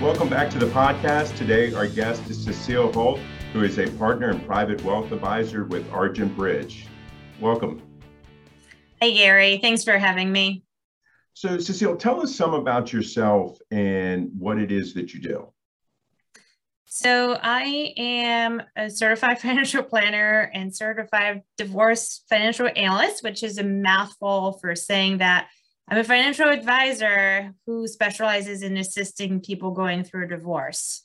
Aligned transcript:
Welcome 0.00 0.30
back 0.30 0.48
to 0.52 0.58
the 0.58 0.64
podcast. 0.64 1.36
Today, 1.36 1.74
our 1.74 1.86
guest 1.86 2.22
is 2.30 2.42
Cecile 2.42 2.90
Holt, 2.90 3.20
who 3.52 3.64
is 3.64 3.78
a 3.78 3.86
partner 3.98 4.30
and 4.30 4.46
private 4.46 4.82
wealth 4.82 5.12
advisor 5.12 5.64
with 5.64 5.86
Argent 5.92 6.34
Bridge. 6.38 6.86
Welcome. 7.38 7.82
Hey, 8.98 9.12
Gary. 9.12 9.58
Thanks 9.58 9.84
for 9.84 9.98
having 9.98 10.32
me. 10.32 10.64
So, 11.34 11.58
Cecile, 11.58 11.96
tell 11.96 12.22
us 12.22 12.34
some 12.34 12.54
about 12.54 12.94
yourself 12.94 13.58
and 13.70 14.30
what 14.38 14.56
it 14.56 14.72
is 14.72 14.94
that 14.94 15.12
you 15.12 15.20
do. 15.20 15.52
So, 16.86 17.34
I 17.34 17.92
am 17.98 18.62
a 18.76 18.88
certified 18.88 19.38
financial 19.42 19.82
planner 19.82 20.50
and 20.54 20.74
certified 20.74 21.42
divorce 21.58 22.24
financial 22.30 22.70
analyst, 22.74 23.22
which 23.22 23.42
is 23.42 23.58
a 23.58 23.64
mouthful 23.64 24.54
for 24.62 24.74
saying 24.74 25.18
that 25.18 25.48
I'm 25.90 25.98
a 25.98 26.04
financial 26.04 26.48
advisor 26.48 27.52
who 27.66 27.88
specializes 27.88 28.62
in 28.62 28.76
assisting 28.76 29.40
people 29.40 29.72
going 29.72 30.04
through 30.04 30.26
a 30.26 30.28
divorce. 30.28 31.02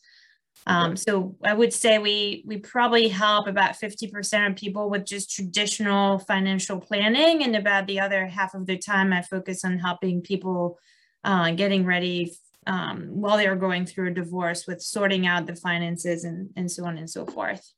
Um, 0.67 0.95
so 0.95 1.36
I 1.44 1.53
would 1.53 1.73
say 1.73 1.97
we 1.97 2.44
we 2.45 2.58
probably 2.58 3.08
help 3.08 3.47
about 3.47 3.80
50% 3.80 4.50
of 4.50 4.56
people 4.56 4.89
with 4.89 5.06
just 5.06 5.31
traditional 5.31 6.19
financial 6.19 6.80
planning, 6.80 7.44
and 7.44 7.56
about 7.56 7.88
the 7.88 8.00
other 8.00 8.28
half 8.28 8.53
of 8.53 8.66
the 8.68 8.78
time 8.78 9.12
I 9.12 9.22
focus 9.22 9.66
on 9.66 9.79
helping 9.79 10.22
people 10.22 10.79
uh, 11.24 11.51
getting 11.51 11.85
ready 11.85 12.35
um, 12.68 13.09
while 13.09 13.38
they 13.38 13.47
are 13.47 13.56
going 13.56 13.85
through 13.85 14.09
a 14.09 14.13
divorce 14.13 14.66
with 14.68 14.81
sorting 14.81 15.28
out 15.28 15.45
the 15.45 15.56
finances 15.56 16.24
and, 16.24 16.50
and 16.56 16.69
so 16.69 16.85
on 16.85 16.97
and 16.97 17.09
so 17.09 17.25
forth. 17.25 17.74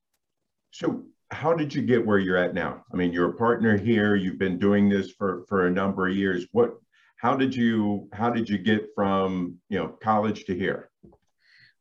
So 0.71 1.03
how 1.31 1.53
did 1.53 1.73
you 1.73 1.81
get 1.81 2.05
where 2.05 2.19
you're 2.19 2.37
at 2.37 2.53
now? 2.53 2.85
I 2.93 2.95
mean, 2.95 3.11
you're 3.11 3.29
a 3.29 3.37
partner 3.37 3.77
here. 3.77 4.15
You've 4.15 4.39
been 4.39 4.59
doing 4.59 4.89
this 4.89 5.11
for 5.11 5.45
for 5.47 5.67
a 5.67 5.71
number 5.71 6.07
of 6.07 6.15
years. 6.15 6.47
What 6.51 6.77
how 7.17 7.35
did 7.35 7.55
you 7.55 8.07
how 8.13 8.29
did 8.29 8.47
you 8.47 8.57
get 8.57 8.89
from 8.95 9.55
you 9.69 9.79
know 9.79 9.87
college 9.87 10.45
to 10.45 10.55
here? 10.55 10.89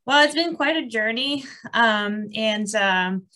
Well 0.06 0.24
it's 0.24 0.34
been 0.34 0.56
quite 0.56 0.76
a 0.76 0.86
journey. 0.86 1.44
Um, 1.72 2.30
and 2.34 2.74
um, 2.74 3.26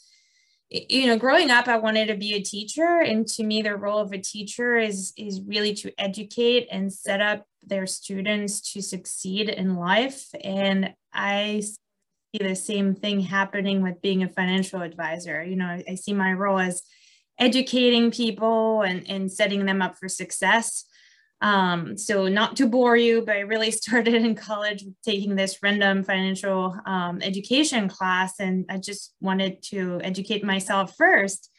you 0.71 1.09
know 1.09 1.19
growing 1.19 1.51
up 1.51 1.67
i 1.67 1.77
wanted 1.77 2.07
to 2.07 2.17
be 2.17 2.35
a 2.35 2.43
teacher. 2.43 3.01
And 3.01 3.27
to 3.29 3.45
me 3.45 3.63
the 3.63 3.77
role 3.77 3.99
of 3.99 4.13
a 4.13 4.19
teacher 4.19 4.79
is 4.79 5.13
is 5.17 5.41
really 5.43 5.75
to 5.75 5.93
educate 5.99 6.69
and 6.71 6.93
set 6.93 7.21
up 7.21 7.45
their 7.63 7.87
students 7.87 8.73
to 8.73 8.81
succeed 8.81 9.49
in 9.51 9.77
life. 9.77 10.27
And 10.43 10.95
i 11.13 11.61
see 11.61 12.47
the 12.47 12.55
same 12.55 12.95
thing 12.95 13.21
happening 13.21 13.83
with 13.83 14.01
being 14.01 14.23
a 14.23 14.29
financial 14.29 14.81
advisor. 14.81 15.45
You 15.45 15.57
know 15.57 15.83
i, 15.87 15.95
see 15.97 16.15
my 16.15 16.33
role 16.33 16.59
as 16.59 16.83
educating 17.39 18.11
people 18.11 18.83
and, 18.83 19.09
and 19.09 19.33
setting 19.33 19.65
them 19.65 19.81
up 19.81 19.97
for 19.97 20.09
success 20.09 20.85
um, 21.43 21.97
so 21.97 22.29
not 22.29 22.57
to 22.57 22.67
bore 22.67 22.97
you, 22.97 23.23
but 23.23 23.37
I 23.37 23.41
really 23.41 23.71
started 23.71 24.15
in 24.15 24.35
college 24.35 24.85
taking 25.05 25.35
this 25.35 25.59
random 25.63 26.05
financial 26.05 26.77
um, 26.87 27.21
education 27.23 27.89
class, 27.89 28.41
and 28.41 28.67
I 28.69 28.79
just 28.79 29.15
wanted 29.21 29.63
to 29.65 30.01
educate 30.03 30.45
myself 30.45 30.95
first. 30.97 31.51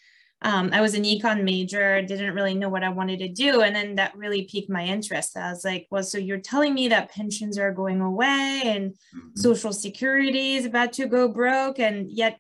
Um, 0.44 0.72
I 0.74 0.82
was 0.82 0.96
an 0.96 1.04
econ 1.04 1.44
major, 1.44 2.02
didn't 2.02 2.34
really 2.34 2.56
know 2.56 2.70
what 2.70 2.84
I 2.84 2.90
wanted 2.90 3.20
to 3.20 3.28
do, 3.28 3.62
and 3.62 3.76
then 3.76 3.96
that 3.96 4.16
really 4.16 4.44
piqued 4.44 4.72
my 4.72 4.84
interest. 4.84 5.38
I 5.38 5.52
was 5.52 5.64
like, 5.64 5.88
"Well, 5.92 6.04
so 6.04 6.18
you're 6.18 6.40
telling 6.40 6.74
me 6.74 6.88
that 6.88 7.12
pensions 7.12 7.60
are 7.60 7.72
going 7.72 8.02
away 8.02 8.62
and 8.66 8.92
mm-hmm. 8.92 9.30
Social 9.36 9.72
Security 9.72 10.56
is 10.56 10.66
about 10.66 10.94
to 10.94 11.06
go 11.06 11.28
broke, 11.28 11.80
and 11.80 12.10
yet, 12.10 12.40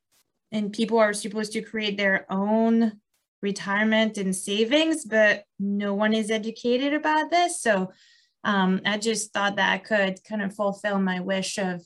and 0.52 0.74
people 0.74 0.98
are 0.98 1.14
supposed 1.14 1.54
to 1.54 1.62
create 1.62 1.96
their 1.98 2.26
own 2.32 3.00
retirement 3.42 4.18
and 4.18 4.36
savings, 4.36 5.06
but 5.06 5.44
no 5.60 5.94
one 5.94 6.14
is 6.14 6.32
educated 6.32 6.94
about 6.94 7.32
this. 7.32 7.62
So 7.62 7.92
um, 8.44 8.82
I 8.86 8.98
just 8.98 9.34
thought 9.34 9.56
that 9.58 9.72
I 9.72 9.78
could 9.78 10.24
kind 10.24 10.42
of 10.42 10.56
fulfill 10.56 11.00
my 11.00 11.20
wish 11.20 11.58
of 11.58 11.84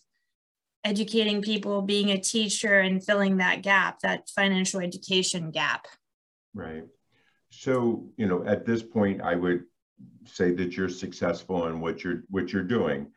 educating 0.83 1.41
people, 1.41 1.81
being 1.81 2.11
a 2.11 2.19
teacher, 2.19 2.79
and 2.79 3.03
filling 3.03 3.37
that 3.37 3.61
gap, 3.61 3.99
that 4.01 4.29
financial 4.29 4.79
education 4.79 5.51
gap. 5.51 5.87
Right. 6.53 6.83
So, 7.49 8.07
you 8.17 8.27
know, 8.27 8.45
at 8.45 8.65
this 8.65 8.83
point, 8.83 9.21
I 9.21 9.35
would 9.35 9.63
say 10.25 10.51
that 10.53 10.75
you're 10.77 10.89
successful 10.89 11.67
in 11.67 11.79
what 11.79 12.03
you're 12.03 12.23
what 12.29 12.51
you're 12.51 12.63
doing. 12.63 13.07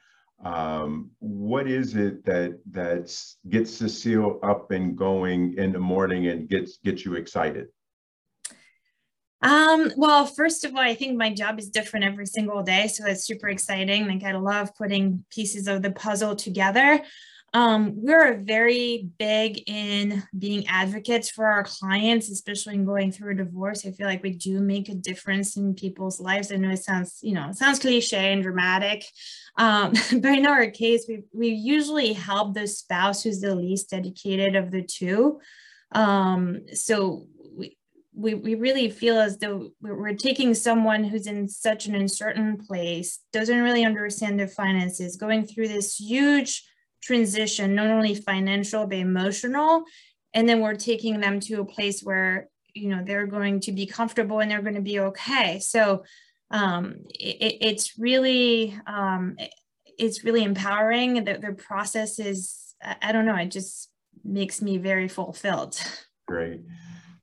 Um, 0.44 1.10
what 1.18 1.66
is 1.66 1.96
it 1.96 2.24
that 2.24 2.60
that 2.70 3.12
gets 3.48 3.74
Cecile 3.74 4.38
up 4.42 4.70
and 4.70 4.96
going 4.96 5.54
in 5.58 5.72
the 5.72 5.80
morning 5.80 6.28
and 6.28 6.48
gets 6.48 6.78
gets 6.78 7.04
you 7.04 7.14
excited? 7.14 7.68
Um, 9.40 9.92
well, 9.96 10.26
first 10.26 10.64
of 10.64 10.74
all, 10.74 10.80
I 10.80 10.94
think 10.94 11.16
my 11.16 11.32
job 11.32 11.58
is 11.58 11.68
different 11.68 12.04
every 12.04 12.26
single 12.26 12.62
day. 12.62 12.88
So 12.88 13.04
that's 13.04 13.24
super 13.24 13.48
exciting. 13.48 14.08
Like 14.08 14.24
I 14.24 14.32
love 14.32 14.74
putting 14.74 15.24
pieces 15.30 15.68
of 15.68 15.82
the 15.82 15.92
puzzle 15.92 16.34
together. 16.34 17.00
Um, 17.54 17.94
we're 17.96 18.42
very 18.42 19.08
big 19.18 19.62
in 19.66 20.22
being 20.38 20.66
advocates 20.66 21.30
for 21.30 21.46
our 21.46 21.64
clients, 21.64 22.30
especially 22.30 22.74
in 22.74 22.84
going 22.84 23.10
through 23.10 23.32
a 23.32 23.36
divorce. 23.36 23.86
I 23.86 23.92
feel 23.92 24.06
like 24.06 24.22
we 24.22 24.32
do 24.32 24.60
make 24.60 24.90
a 24.90 24.94
difference 24.94 25.56
in 25.56 25.74
people's 25.74 26.20
lives. 26.20 26.52
I 26.52 26.56
know 26.56 26.70
it 26.70 26.84
sounds, 26.84 27.18
you 27.22 27.32
know, 27.32 27.50
sounds 27.52 27.78
cliche 27.78 28.32
and 28.34 28.42
dramatic, 28.42 29.06
um, 29.56 29.92
but 30.20 30.38
in 30.38 30.46
our 30.46 30.70
case, 30.70 31.06
we 31.08 31.22
we 31.32 31.48
usually 31.48 32.12
help 32.12 32.52
the 32.52 32.66
spouse 32.66 33.22
who's 33.22 33.40
the 33.40 33.54
least 33.54 33.90
dedicated 33.90 34.54
of 34.54 34.70
the 34.70 34.82
two. 34.82 35.40
Um, 35.92 36.66
so 36.74 37.28
we, 38.18 38.34
we 38.34 38.56
really 38.56 38.90
feel 38.90 39.16
as 39.16 39.38
though 39.38 39.70
we're 39.80 40.12
taking 40.12 40.52
someone 40.52 41.04
who's 41.04 41.28
in 41.28 41.48
such 41.48 41.86
an 41.86 41.94
uncertain 41.94 42.56
place, 42.56 43.20
doesn't 43.32 43.62
really 43.62 43.84
understand 43.84 44.38
their 44.38 44.48
finances, 44.48 45.16
going 45.16 45.46
through 45.46 45.68
this 45.68 46.00
huge 46.00 46.68
transition, 47.00 47.76
not 47.76 47.86
only 47.86 48.16
financial, 48.16 48.88
but 48.88 48.98
emotional. 48.98 49.84
And 50.34 50.48
then 50.48 50.60
we're 50.60 50.74
taking 50.74 51.20
them 51.20 51.38
to 51.40 51.60
a 51.60 51.64
place 51.64 52.02
where, 52.02 52.48
you 52.74 52.88
know, 52.88 53.04
they're 53.04 53.26
going 53.26 53.60
to 53.60 53.72
be 53.72 53.86
comfortable 53.86 54.40
and 54.40 54.50
they're 54.50 54.62
going 54.62 54.74
to 54.74 54.80
be 54.80 54.98
okay. 54.98 55.60
So 55.60 56.02
um, 56.50 56.96
it, 57.10 57.58
it's 57.60 58.00
really, 58.00 58.76
um, 58.88 59.36
it's 59.96 60.24
really 60.24 60.42
empowering. 60.42 61.22
The, 61.22 61.38
the 61.38 61.52
process 61.52 62.18
is, 62.18 62.74
I 62.82 63.12
don't 63.12 63.26
know, 63.26 63.36
it 63.36 63.52
just 63.52 63.90
makes 64.24 64.60
me 64.60 64.76
very 64.78 65.06
fulfilled. 65.06 65.80
Great. 66.26 66.62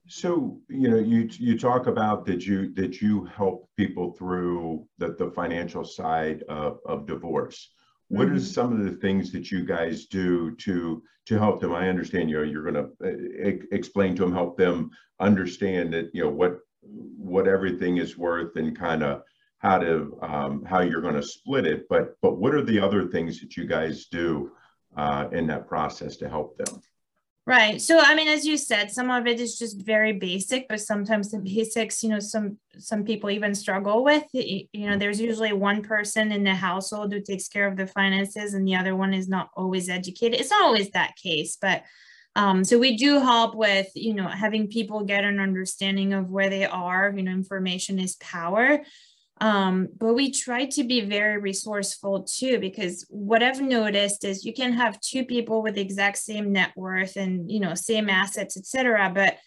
So 0.07 0.61
you 0.69 0.89
know, 0.89 0.99
you 0.99 1.29
you 1.31 1.57
talk 1.57 1.87
about 1.87 2.25
that 2.25 2.45
you 2.45 2.73
that 2.75 3.01
you 3.01 3.25
help 3.25 3.69
people 3.75 4.13
through 4.13 4.85
the, 4.99 5.15
the 5.17 5.31
financial 5.31 5.83
side 5.83 6.43
of, 6.43 6.79
of 6.85 7.07
divorce. 7.07 7.71
What 8.09 8.27
mm-hmm. 8.27 8.35
are 8.35 8.39
some 8.39 8.71
of 8.71 8.85
the 8.85 8.97
things 8.97 9.31
that 9.31 9.51
you 9.51 9.65
guys 9.65 10.05
do 10.05 10.55
to 10.57 11.01
to 11.25 11.39
help 11.39 11.59
them? 11.59 11.73
I 11.73 11.89
understand 11.89 12.29
you 12.29 12.37
know 12.37 12.43
you're 12.43 12.71
going 12.71 12.75
to 12.75 12.89
uh, 13.03 13.65
explain 13.71 14.15
to 14.15 14.23
them, 14.23 14.33
help 14.33 14.57
them 14.57 14.91
understand 15.19 15.91
that 15.93 16.11
you 16.13 16.23
know 16.23 16.29
what 16.29 16.59
what 16.81 17.47
everything 17.47 17.97
is 17.97 18.15
worth 18.15 18.55
and 18.57 18.77
kind 18.77 19.01
of 19.01 19.23
how 19.57 19.79
to 19.79 20.19
um, 20.21 20.63
how 20.65 20.81
you're 20.81 21.01
going 21.01 21.15
to 21.15 21.23
split 21.23 21.65
it. 21.65 21.87
But 21.89 22.15
but 22.21 22.37
what 22.37 22.53
are 22.53 22.63
the 22.63 22.79
other 22.79 23.07
things 23.07 23.39
that 23.41 23.57
you 23.57 23.65
guys 23.65 24.05
do 24.05 24.51
uh, 24.95 25.29
in 25.31 25.47
that 25.47 25.67
process 25.67 26.17
to 26.17 26.29
help 26.29 26.57
them? 26.57 26.79
Right. 27.47 27.79
So 27.79 27.99
I 27.99 28.15
mean, 28.15 28.27
as 28.27 28.43
you 28.43 28.57
said, 28.57 28.89
some 28.89 29.11
of 29.11 29.27
it 29.27 29.39
is 29.39 29.59
just 29.59 29.79
very 29.85 30.13
basic, 30.13 30.67
but 30.67 30.81
sometimes 30.81 31.29
the 31.29 31.37
basics, 31.37 32.01
you 32.01 32.09
know, 32.09 32.19
some 32.19 32.57
some 32.79 33.03
people 33.03 33.29
even 33.29 33.53
struggle 33.53 34.03
with. 34.03 34.23
You 34.33 34.67
know, 34.73 34.97
there's 34.97 35.21
usually 35.21 35.53
one 35.53 35.83
person 35.83 36.31
in 36.31 36.43
the 36.43 36.55
household 36.55 37.13
who 37.13 37.21
takes 37.21 37.47
care 37.47 37.67
of 37.67 37.77
the 37.77 37.85
finances, 37.85 38.55
and 38.55 38.67
the 38.67 38.75
other 38.75 38.95
one 38.95 39.13
is 39.13 39.29
not 39.29 39.51
always 39.55 39.89
educated. 39.89 40.39
It's 40.39 40.49
not 40.49 40.63
always 40.63 40.89
that 40.91 41.15
case, 41.17 41.55
but 41.61 41.83
um, 42.35 42.63
so 42.63 42.79
we 42.79 42.97
do 42.97 43.19
help 43.19 43.53
with, 43.55 43.89
you 43.93 44.15
know, 44.15 44.27
having 44.27 44.67
people 44.67 45.05
get 45.05 45.23
an 45.23 45.39
understanding 45.39 46.13
of 46.13 46.31
where 46.31 46.49
they 46.49 46.65
are. 46.65 47.13
You 47.15 47.21
know, 47.21 47.31
information 47.31 47.99
is 47.99 48.15
power. 48.15 48.81
Um, 49.41 49.89
but 49.97 50.13
we 50.13 50.31
try 50.31 50.65
to 50.65 50.83
be 50.83 51.01
very 51.01 51.37
resourceful 51.37 52.23
too, 52.23 52.59
because 52.59 53.05
what 53.09 53.43
I've 53.43 53.61
noticed 53.61 54.23
is 54.23 54.45
you 54.45 54.53
can 54.53 54.73
have 54.73 54.99
two 55.01 55.25
people 55.25 55.61
with 55.61 55.75
the 55.75 55.81
exact 55.81 56.17
same 56.17 56.53
net 56.53 56.71
worth 56.75 57.17
and 57.17 57.51
you 57.51 57.59
know 57.59 57.75
same 57.75 58.09
assets, 58.09 58.55
etc. 58.55 59.11
But 59.13 59.37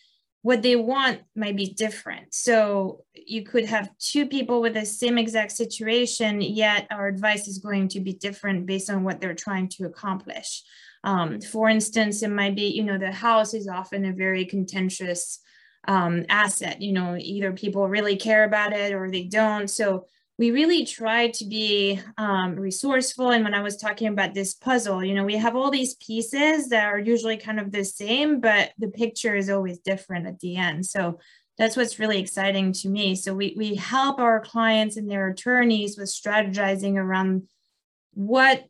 what 0.42 0.62
they 0.62 0.76
want 0.76 1.20
might 1.34 1.56
be 1.56 1.74
different. 1.74 2.32
So 2.32 3.04
you 3.14 3.42
could 3.42 3.64
have 3.64 3.90
two 3.98 4.26
people 4.26 4.60
with 4.60 4.74
the 4.74 4.86
same 4.86 5.18
exact 5.18 5.52
situation, 5.52 6.40
yet 6.40 6.86
our 6.90 7.08
advice 7.08 7.48
is 7.48 7.58
going 7.58 7.88
to 7.88 8.00
be 8.00 8.12
different 8.12 8.66
based 8.66 8.88
on 8.88 9.04
what 9.04 9.20
they're 9.20 9.34
trying 9.34 9.68
to 9.70 9.84
accomplish. 9.84 10.62
Um, 11.02 11.40
for 11.40 11.68
instance, 11.68 12.22
it 12.22 12.30
might 12.30 12.56
be, 12.56 12.68
you 12.68 12.84
know, 12.84 12.98
the 12.98 13.12
house 13.12 13.52
is 13.54 13.68
often 13.68 14.04
a 14.04 14.12
very 14.12 14.44
contentious 14.44 15.40
um, 15.86 16.24
asset. 16.28 16.82
You 16.82 16.92
know, 16.92 17.16
either 17.18 17.52
people 17.52 17.88
really 17.88 18.16
care 18.16 18.44
about 18.44 18.72
it 18.72 18.92
or 18.92 19.10
they 19.10 19.24
don't. 19.24 19.68
So 19.68 20.06
we 20.38 20.52
really 20.52 20.86
try 20.86 21.28
to 21.28 21.44
be 21.44 22.00
um, 22.16 22.54
resourceful. 22.54 23.30
And 23.30 23.42
when 23.42 23.54
I 23.54 23.60
was 23.60 23.76
talking 23.76 24.06
about 24.06 24.34
this 24.34 24.54
puzzle, 24.54 25.04
you 25.04 25.14
know, 25.14 25.24
we 25.24 25.36
have 25.36 25.56
all 25.56 25.70
these 25.70 25.96
pieces 25.96 26.68
that 26.68 26.84
are 26.84 26.98
usually 26.98 27.36
kind 27.36 27.58
of 27.58 27.72
the 27.72 27.84
same, 27.84 28.40
but 28.40 28.70
the 28.78 28.88
picture 28.88 29.34
is 29.34 29.50
always 29.50 29.80
different 29.80 30.28
at 30.28 30.38
the 30.38 30.56
end. 30.56 30.86
So 30.86 31.18
that's 31.58 31.76
what's 31.76 31.98
really 31.98 32.20
exciting 32.20 32.72
to 32.74 32.88
me. 32.88 33.16
So 33.16 33.34
we, 33.34 33.54
we 33.56 33.74
help 33.74 34.20
our 34.20 34.38
clients 34.38 34.96
and 34.96 35.10
their 35.10 35.28
attorneys 35.28 35.98
with 35.98 36.08
strategizing 36.08 36.94
around 36.94 37.48
what, 38.14 38.64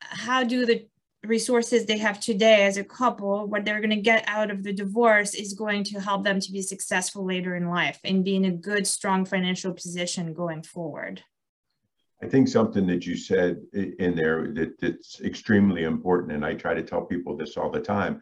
how 0.00 0.42
do 0.42 0.64
the 0.64 0.86
resources 1.24 1.86
they 1.86 1.98
have 1.98 2.18
today 2.20 2.64
as 2.64 2.76
a 2.76 2.84
couple, 2.84 3.46
what 3.46 3.64
they're 3.64 3.80
going 3.80 3.90
to 3.90 3.96
get 3.96 4.24
out 4.26 4.50
of 4.50 4.62
the 4.62 4.72
divorce 4.72 5.34
is 5.34 5.52
going 5.52 5.84
to 5.84 6.00
help 6.00 6.24
them 6.24 6.40
to 6.40 6.52
be 6.52 6.62
successful 6.62 7.24
later 7.24 7.54
in 7.54 7.68
life 7.68 7.98
and 8.04 8.24
be 8.24 8.36
in 8.36 8.44
a 8.44 8.50
good, 8.50 8.86
strong 8.86 9.24
financial 9.24 9.72
position 9.72 10.34
going 10.34 10.62
forward. 10.62 11.22
I 12.22 12.28
think 12.28 12.48
something 12.48 12.86
that 12.86 13.04
you 13.04 13.16
said 13.16 13.60
in 13.72 14.14
there 14.14 14.52
that, 14.54 14.80
that's 14.80 15.20
extremely 15.22 15.84
important, 15.84 16.32
and 16.32 16.44
I 16.44 16.54
try 16.54 16.74
to 16.74 16.82
tell 16.82 17.02
people 17.02 17.36
this 17.36 17.56
all 17.56 17.70
the 17.70 17.80
time, 17.80 18.20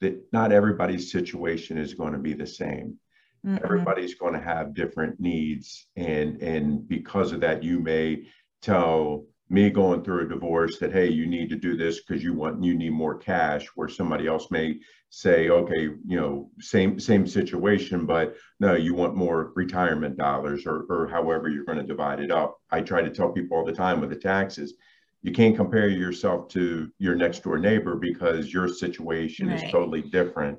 that 0.00 0.20
not 0.32 0.52
everybody's 0.52 1.12
situation 1.12 1.76
is 1.76 1.94
going 1.94 2.12
to 2.12 2.18
be 2.18 2.32
the 2.32 2.46
same. 2.46 2.98
Mm-hmm. 3.46 3.64
Everybody's 3.64 4.14
going 4.14 4.32
to 4.34 4.40
have 4.40 4.74
different 4.74 5.20
needs, 5.20 5.86
and 5.96 6.40
and 6.40 6.88
because 6.88 7.32
of 7.32 7.40
that, 7.40 7.62
you 7.62 7.80
may 7.80 8.24
tell 8.62 9.26
me 9.52 9.68
going 9.68 10.02
through 10.02 10.24
a 10.24 10.28
divorce 10.28 10.78
that 10.78 10.92
hey 10.92 11.08
you 11.08 11.26
need 11.26 11.50
to 11.50 11.56
do 11.56 11.76
this 11.76 12.00
because 12.00 12.24
you 12.24 12.32
want 12.32 12.64
you 12.64 12.74
need 12.74 12.92
more 12.92 13.16
cash 13.16 13.66
where 13.74 13.88
somebody 13.88 14.26
else 14.26 14.50
may 14.50 14.78
say 15.10 15.50
okay 15.50 15.90
you 16.06 16.18
know 16.18 16.50
same 16.58 16.98
same 16.98 17.26
situation 17.26 18.06
but 18.06 18.34
no 18.60 18.74
you 18.74 18.94
want 18.94 19.14
more 19.14 19.52
retirement 19.54 20.16
dollars 20.16 20.64
or, 20.66 20.86
or 20.88 21.06
however 21.06 21.50
you're 21.50 21.66
going 21.66 21.78
to 21.78 21.84
divide 21.84 22.18
it 22.18 22.30
up 22.30 22.56
i 22.70 22.80
try 22.80 23.02
to 23.02 23.10
tell 23.10 23.30
people 23.30 23.56
all 23.56 23.64
the 23.64 23.72
time 23.72 24.00
with 24.00 24.08
the 24.08 24.16
taxes 24.16 24.74
you 25.20 25.30
can't 25.30 25.54
compare 25.54 25.88
yourself 25.88 26.48
to 26.48 26.90
your 26.98 27.14
next 27.14 27.44
door 27.44 27.58
neighbor 27.58 27.94
because 27.94 28.52
your 28.52 28.66
situation 28.66 29.48
right. 29.48 29.62
is 29.62 29.70
totally 29.70 30.00
different 30.00 30.58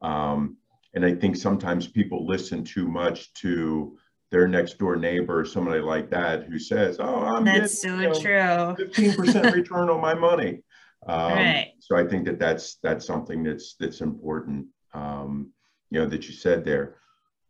um, 0.00 0.56
and 0.94 1.04
i 1.04 1.14
think 1.14 1.36
sometimes 1.36 1.86
people 1.86 2.26
listen 2.26 2.64
too 2.64 2.88
much 2.88 3.32
to 3.34 3.98
their 4.30 4.46
next 4.46 4.78
door 4.78 4.96
neighbor 4.96 5.40
or 5.40 5.44
somebody 5.44 5.80
like 5.80 6.10
that 6.10 6.44
who 6.44 6.58
says, 6.58 6.98
"Oh, 7.00 7.24
I'm 7.24 7.44
that's 7.44 7.82
getting, 7.82 8.14
so 8.14 8.20
you 8.20 8.34
know, 8.34 8.74
true, 8.76 8.86
fifteen 8.86 9.14
percent 9.14 9.54
return 9.54 9.90
on 9.90 10.00
my 10.00 10.14
money." 10.14 10.62
Um, 11.06 11.32
right. 11.32 11.72
So 11.80 11.96
I 11.96 12.06
think 12.06 12.26
that 12.26 12.38
that's 12.38 12.76
that's 12.82 13.06
something 13.06 13.42
that's 13.42 13.74
that's 13.78 14.00
important. 14.00 14.66
Um, 14.94 15.52
you 15.90 16.00
know 16.00 16.06
that 16.06 16.28
you 16.28 16.34
said 16.34 16.64
there. 16.64 16.96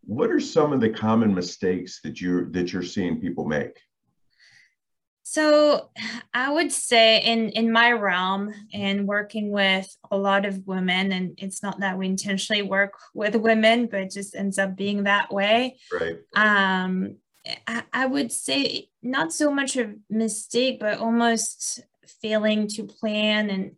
What 0.03 0.31
are 0.31 0.41
some 0.41 0.73
of 0.73 0.81
the 0.81 0.91
common 0.91 1.35
mistakes 1.35 2.01
that 2.03 2.21
you're 2.21 2.51
that 2.53 2.73
you're 2.73 2.83
seeing 2.83 3.21
people 3.21 3.45
make? 3.45 3.79
So 5.31 5.91
I 6.35 6.51
would 6.51 6.73
say 6.73 7.21
in 7.21 7.51
in 7.51 7.71
my 7.71 7.93
realm 7.93 8.53
and 8.73 9.07
working 9.07 9.53
with 9.53 9.89
a 10.11 10.17
lot 10.17 10.45
of 10.45 10.67
women, 10.67 11.13
and 11.13 11.39
it's 11.39 11.63
not 11.63 11.79
that 11.79 11.97
we 11.97 12.07
intentionally 12.07 12.63
work 12.63 12.95
with 13.15 13.37
women, 13.37 13.87
but 13.87 14.01
it 14.01 14.11
just 14.11 14.35
ends 14.35 14.59
up 14.59 14.75
being 14.75 15.05
that 15.05 15.33
way. 15.33 15.79
Right. 15.93 16.17
Um, 16.35 17.19
I, 17.69 17.85
I 17.93 18.07
would 18.07 18.33
say 18.33 18.89
not 19.05 19.33
so 19.33 19.53
much 19.53 19.77
a 19.77 19.95
mistake, 20.11 20.81
but 20.81 20.99
almost 20.99 21.79
failing 22.21 22.67
to 22.67 22.83
plan 22.83 23.51
and 23.51 23.77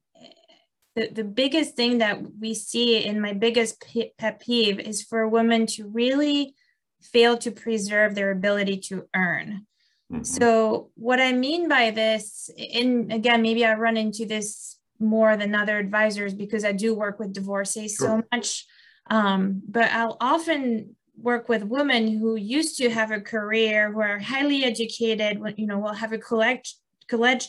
the, 0.96 1.08
the 1.08 1.24
biggest 1.24 1.76
thing 1.76 1.98
that 1.98 2.18
we 2.40 2.54
see 2.54 3.04
in 3.04 3.20
my 3.20 3.34
biggest 3.34 3.84
pet 4.16 4.40
peeve 4.40 4.80
is 4.80 5.02
for 5.02 5.28
women 5.28 5.66
to 5.66 5.86
really 5.86 6.54
fail 7.02 7.36
to 7.36 7.50
preserve 7.50 8.14
their 8.14 8.30
ability 8.30 8.78
to 8.88 9.06
earn. 9.14 9.66
Mm-hmm. 10.12 10.24
So, 10.24 10.90
what 10.94 11.20
I 11.20 11.32
mean 11.32 11.68
by 11.68 11.90
this, 11.90 12.50
and 12.58 13.12
again, 13.12 13.40
maybe 13.40 13.64
I 13.64 13.74
run 13.74 13.96
into 13.96 14.26
this 14.26 14.78
more 14.98 15.36
than 15.36 15.54
other 15.54 15.78
advisors 15.78 16.34
because 16.34 16.64
I 16.64 16.72
do 16.72 16.94
work 16.94 17.18
with 17.18 17.32
divorcees 17.32 17.96
sure. 17.98 18.08
so 18.08 18.22
much. 18.30 18.66
Um, 19.10 19.62
but 19.66 19.90
I'll 19.90 20.16
often 20.20 20.96
work 21.16 21.48
with 21.48 21.64
women 21.64 22.18
who 22.18 22.36
used 22.36 22.76
to 22.78 22.90
have 22.90 23.10
a 23.10 23.20
career 23.20 23.90
who 23.92 24.00
are 24.00 24.18
highly 24.18 24.64
educated, 24.64 25.40
you 25.56 25.66
know, 25.66 25.78
will 25.78 25.92
have 25.92 26.12
a 26.12 26.18
collect 26.18 26.74
college 27.08 27.48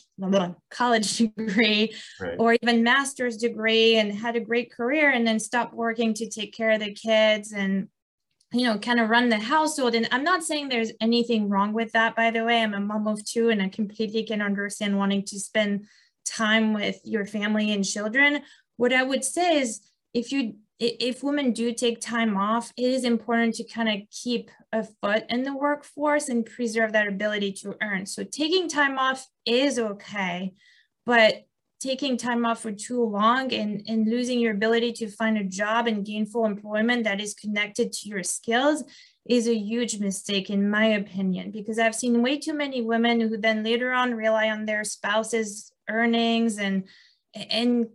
college 0.69 1.17
degree 1.37 1.95
right. 2.19 2.35
or 2.37 2.55
even 2.61 2.83
master's 2.83 3.37
degree 3.37 3.95
and 3.95 4.11
had 4.11 4.35
a 4.35 4.39
great 4.39 4.71
career 4.71 5.09
and 5.11 5.25
then 5.25 5.39
stopped 5.39 5.73
working 5.73 6.13
to 6.13 6.29
take 6.29 6.53
care 6.53 6.71
of 6.71 6.81
the 6.81 6.93
kids 6.93 7.53
and 7.53 7.87
you 8.53 8.65
know, 8.65 8.77
kind 8.77 8.99
of 8.99 9.09
run 9.09 9.29
the 9.29 9.39
household. 9.39 9.95
And 9.95 10.07
I'm 10.11 10.23
not 10.23 10.43
saying 10.43 10.69
there's 10.69 10.91
anything 11.01 11.49
wrong 11.49 11.73
with 11.73 11.91
that, 11.93 12.15
by 12.15 12.29
the 12.29 12.45
way. 12.45 12.61
I'm 12.61 12.73
a 12.73 12.79
mom 12.79 13.07
of 13.07 13.25
two 13.25 13.49
and 13.49 13.61
I 13.61 13.69
completely 13.69 14.23
can 14.23 14.41
understand 14.41 14.97
wanting 14.97 15.25
to 15.25 15.39
spend 15.39 15.87
time 16.25 16.73
with 16.73 16.99
your 17.03 17.25
family 17.25 17.71
and 17.71 17.83
children. 17.83 18.41
What 18.77 18.93
I 18.93 19.03
would 19.03 19.23
say 19.23 19.59
is 19.59 19.81
if 20.13 20.31
you 20.31 20.55
if 20.79 21.23
women 21.23 21.53
do 21.53 21.73
take 21.73 22.01
time 22.01 22.35
off, 22.35 22.73
it 22.75 22.91
is 22.91 23.05
important 23.05 23.55
to 23.55 23.63
kind 23.63 23.87
of 23.87 24.07
keep 24.09 24.51
a 24.71 24.83
foot 24.83 25.23
in 25.29 25.43
the 25.43 25.55
workforce 25.55 26.29
and 26.29 26.45
preserve 26.45 26.91
that 26.93 27.07
ability 27.07 27.53
to 27.53 27.75
earn. 27.81 28.05
So 28.05 28.23
taking 28.23 28.67
time 28.67 28.99
off 28.99 29.25
is 29.45 29.79
okay, 29.79 30.53
but 31.05 31.45
taking 31.83 32.15
time 32.15 32.45
off 32.45 32.61
for 32.61 32.71
too 32.71 33.03
long 33.03 33.51
and, 33.51 33.83
and 33.87 34.07
losing 34.07 34.39
your 34.39 34.53
ability 34.53 34.93
to 34.93 35.09
find 35.09 35.37
a 35.37 35.43
job 35.43 35.85
and 35.85 36.05
gainful 36.05 36.45
employment 36.45 37.03
that 37.03 37.19
is 37.19 37.33
connected 37.33 37.91
to 37.91 38.07
your 38.07 38.23
skills 38.23 38.83
is 39.25 39.47
a 39.47 39.55
huge 39.55 39.99
mistake 39.99 40.49
in 40.49 40.69
my 40.69 40.85
opinion 40.85 41.51
because 41.51 41.79
i've 41.79 41.95
seen 41.95 42.21
way 42.21 42.37
too 42.37 42.53
many 42.53 42.81
women 42.81 43.21
who 43.21 43.37
then 43.37 43.63
later 43.63 43.91
on 43.91 44.13
rely 44.13 44.49
on 44.49 44.65
their 44.65 44.83
spouse's 44.83 45.71
earnings 45.89 46.57
and 46.57 46.87
and 47.49 47.87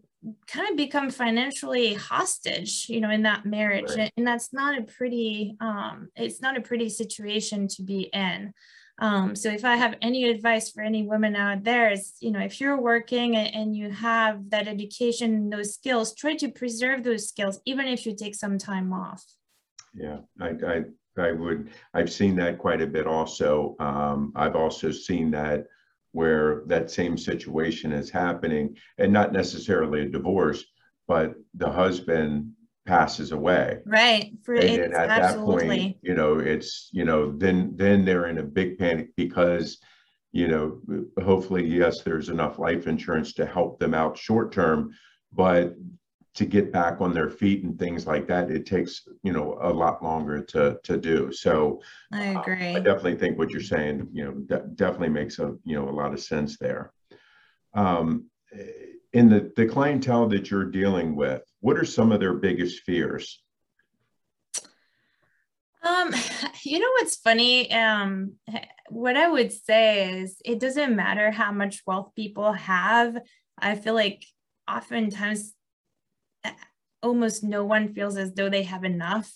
kind 0.46 0.68
of 0.70 0.76
become 0.76 1.10
financially 1.10 1.94
hostage 1.94 2.86
you 2.88 3.00
know 3.00 3.10
in 3.10 3.22
that 3.22 3.44
marriage 3.44 3.90
right. 3.96 4.12
and 4.16 4.26
that's 4.26 4.52
not 4.52 4.78
a 4.78 4.82
pretty 4.82 5.56
um 5.60 6.08
it's 6.16 6.40
not 6.40 6.56
a 6.56 6.62
pretty 6.62 6.88
situation 6.88 7.68
to 7.68 7.82
be 7.82 8.02
in 8.12 8.52
um, 9.00 9.36
so 9.36 9.48
if 9.48 9.64
I 9.64 9.76
have 9.76 9.96
any 10.02 10.24
advice 10.24 10.70
for 10.70 10.82
any 10.82 11.06
women 11.06 11.36
out 11.36 11.62
there 11.62 11.90
is, 11.90 12.14
you 12.20 12.32
know, 12.32 12.40
if 12.40 12.60
you're 12.60 12.80
working 12.80 13.36
and, 13.36 13.76
you 13.76 13.90
have 13.90 14.50
that 14.50 14.66
education 14.66 15.50
those 15.50 15.74
skills, 15.74 16.14
try 16.14 16.34
to 16.36 16.48
preserve 16.48 17.04
those 17.04 17.28
skills, 17.28 17.60
even 17.64 17.86
if 17.86 18.06
you 18.06 18.16
take 18.16 18.34
some 18.34 18.58
time 18.58 18.92
off. 18.92 19.24
Yeah, 19.94 20.18
I, 20.40 20.48
I, 20.48 20.84
I 21.20 21.32
would, 21.32 21.70
I've 21.94 22.10
seen 22.10 22.34
that 22.36 22.58
quite 22.58 22.80
a 22.80 22.86
bit 22.86 23.06
also. 23.06 23.76
Um, 23.78 24.32
I've 24.34 24.56
also 24.56 24.90
seen 24.90 25.30
that 25.32 25.66
where 26.12 26.62
that 26.66 26.90
same 26.90 27.16
situation 27.18 27.92
is 27.92 28.10
happening 28.10 28.76
and 28.96 29.12
not 29.12 29.32
necessarily 29.32 30.02
a 30.02 30.08
divorce, 30.08 30.64
but 31.06 31.34
the 31.54 31.70
husband 31.70 32.52
passes 32.88 33.32
away. 33.32 33.78
Right. 33.84 34.32
For 34.42 34.54
and 34.54 34.94
at 34.94 35.10
absolutely. 35.10 35.68
that 35.68 35.68
point, 35.68 35.96
you 36.02 36.14
know, 36.14 36.38
it's, 36.38 36.88
you 36.92 37.04
know, 37.04 37.32
then 37.32 37.72
then 37.76 38.04
they're 38.04 38.26
in 38.26 38.38
a 38.38 38.42
big 38.42 38.78
panic 38.78 39.10
because 39.16 39.78
you 40.32 40.46
know, 40.46 40.80
hopefully, 41.24 41.66
yes, 41.66 42.02
there's 42.02 42.28
enough 42.28 42.58
life 42.58 42.86
insurance 42.86 43.32
to 43.32 43.46
help 43.46 43.78
them 43.78 43.94
out 43.94 44.18
short 44.18 44.52
term, 44.52 44.92
but 45.32 45.74
to 46.34 46.44
get 46.44 46.70
back 46.70 47.00
on 47.00 47.14
their 47.14 47.30
feet 47.30 47.64
and 47.64 47.78
things 47.78 48.06
like 48.06 48.28
that, 48.28 48.50
it 48.50 48.66
takes 48.66 49.08
you 49.22 49.32
know 49.32 49.58
a 49.62 49.72
lot 49.72 50.02
longer 50.02 50.42
to 50.42 50.78
to 50.84 50.96
do. 50.96 51.32
So 51.32 51.80
I 52.12 52.26
agree. 52.26 52.74
Uh, 52.74 52.76
I 52.76 52.80
definitely 52.80 53.16
think 53.16 53.38
what 53.38 53.50
you're 53.50 53.60
saying, 53.60 54.08
you 54.12 54.24
know, 54.24 54.32
de- 54.32 54.68
definitely 54.74 55.08
makes 55.08 55.38
a 55.38 55.56
you 55.64 55.74
know 55.74 55.88
a 55.88 55.96
lot 56.00 56.12
of 56.12 56.20
sense 56.20 56.58
there. 56.58 56.92
Um, 57.74 58.30
in 59.12 59.28
the 59.28 59.52
the 59.56 59.66
clientele 59.66 60.28
that 60.28 60.50
you're 60.50 60.64
dealing 60.64 61.16
with, 61.16 61.42
what 61.60 61.78
are 61.78 61.84
some 61.84 62.12
of 62.12 62.20
their 62.20 62.34
biggest 62.34 62.82
fears? 62.82 63.42
Um, 65.82 66.12
you 66.64 66.78
know 66.78 66.90
what's 66.98 67.16
funny? 67.16 67.72
Um, 67.72 68.34
what 68.88 69.16
I 69.16 69.28
would 69.28 69.52
say 69.52 70.20
is 70.20 70.40
it 70.44 70.60
doesn't 70.60 70.96
matter 70.96 71.30
how 71.30 71.52
much 71.52 71.82
wealth 71.86 72.12
people 72.14 72.52
have. 72.52 73.18
I 73.58 73.74
feel 73.74 73.94
like 73.94 74.24
oftentimes 74.70 75.54
eh, 76.44 76.52
almost 77.02 77.42
no 77.42 77.64
one 77.64 77.94
feels 77.94 78.16
as 78.16 78.34
though 78.34 78.50
they 78.50 78.64
have 78.64 78.84
enough. 78.84 79.32